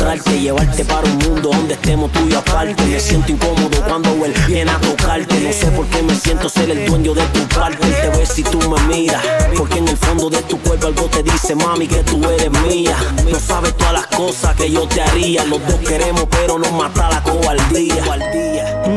Llevarte 0.09 0.83
para 0.85 1.05
un 1.07 1.17
mundo 1.19 1.49
donde 1.49 1.75
estemos 1.75 2.11
tú 2.11 2.27
y 2.27 2.33
aparte. 2.33 2.83
Me 2.83 2.99
siento 2.99 3.31
incómodo 3.31 3.79
cuando 3.87 4.09
él 4.25 4.33
viene 4.47 4.71
a 4.71 4.79
tocarte. 4.79 5.39
No 5.39 5.53
sé 5.53 5.67
por 5.67 5.85
qué 5.85 6.01
me 6.01 6.15
siento 6.15 6.49
ser 6.49 6.71
el 6.71 6.87
dueño 6.87 7.13
de 7.13 7.21
tu 7.27 7.41
parte. 7.49 7.85
Él 7.85 7.93
te 8.01 8.09
ve 8.17 8.25
si 8.25 8.41
tú 8.41 8.57
me 8.57 8.81
miras 8.87 9.21
Porque 9.55 9.77
en 9.77 9.87
el 9.87 9.97
fondo 9.97 10.27
de 10.31 10.41
tu 10.43 10.57
cuerpo 10.61 10.87
algo 10.87 11.03
te 11.03 11.21
dice 11.21 11.53
Mami 11.53 11.87
que 11.87 12.01
tú 12.03 12.27
eres 12.27 12.49
mía 12.63 12.97
No 13.31 13.39
sabes 13.39 13.75
todas 13.77 13.93
las 13.93 14.07
cosas 14.07 14.55
que 14.55 14.71
yo 14.71 14.87
te 14.87 14.99
haría. 14.99 15.45
Los 15.45 15.59
dos 15.67 15.79
queremos 15.87 16.25
pero 16.31 16.57
nos 16.57 16.71
mata 16.71 17.07
la 17.09 17.21
cobardía. 17.21 18.03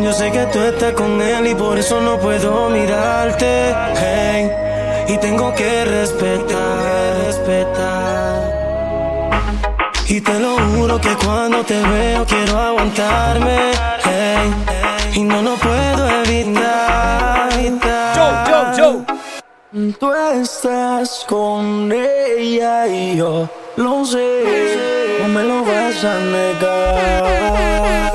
Yo 0.03 0.13
sé 0.15 0.31
que 0.31 0.47
tú 0.47 0.61
estás 0.61 0.95
con 0.95 1.21
él 1.21 1.47
y 1.47 1.55
por 1.55 1.79
eso 1.79 2.01
no 2.01 2.19
puedo 2.19 2.71
mirarte. 2.71 3.75
Y 5.09 5.19
tengo 5.19 5.53
que 5.55 5.85
respetar. 5.85 7.23
Y 10.15 10.21
te 10.21 10.39
lo 10.39 10.59
juro 10.59 11.01
que 11.01 11.17
cuando 11.25 11.65
te 11.65 11.81
veo 11.81 12.27
quiero 12.27 12.59
aguantarme. 12.59 13.71
Hey, 14.05 14.53
y 15.15 15.23
no 15.23 15.41
lo 15.41 15.55
puedo 15.55 16.07
evitar. 16.23 17.49
Joe, 18.15 18.35
Joe, 18.47 18.67
Joe. 18.77 18.99
Tú 19.99 20.13
estás 20.13 21.25
con 21.27 21.91
ella 21.91 22.87
y 22.89 23.17
yo 23.17 23.49
lo 23.77 24.05
sé. 24.05 25.17
No 25.23 25.29
me 25.29 25.45
lo 25.45 25.65
vas 25.65 26.05
a 26.05 26.19
negar. 26.19 28.13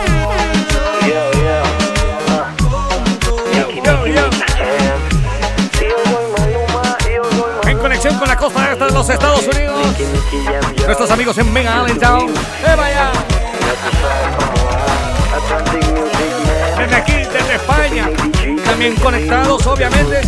La 8.38 8.43
costa 8.43 8.71
este 8.71 8.85
de 8.85 8.91
los 8.91 9.09
Estados 9.09 9.47
Unidos. 9.47 9.95
Nuestros 10.85 11.11
amigos 11.11 11.38
en 11.39 11.51
Mega 11.51 11.81
Allentown. 11.81 12.29
¡Eh, 12.29 12.75
vaya! 12.77 13.11
Desde 16.77 16.95
aquí, 16.95 17.13
desde 17.13 17.55
España. 17.55 18.09
También 18.63 18.95
conectados, 18.97 19.65
obviamente. 19.65 20.21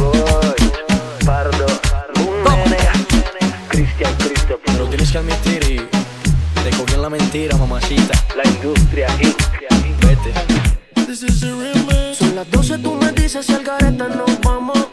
Cristian 3.69 4.15
Christopher 4.15 4.89
tienes 4.89 5.11
que 5.11 5.17
admitir 5.17 5.63
y 5.63 6.63
te 6.63 6.77
cogió 6.77 6.95
en 6.95 7.01
la 7.03 7.09
mentira, 7.09 7.57
mamacita. 7.57 8.13
La 8.35 8.49
industria, 8.49 9.07
Vete. 10.01 10.33
Son 12.15 12.35
las 12.35 12.49
12, 12.49 12.79
tú 12.79 12.95
me 12.95 13.11
dices 13.11 13.45
si 13.45 13.53
al 13.53 13.63
gareta 13.63 14.07
nos 14.07 14.39
vamos. 14.41 14.88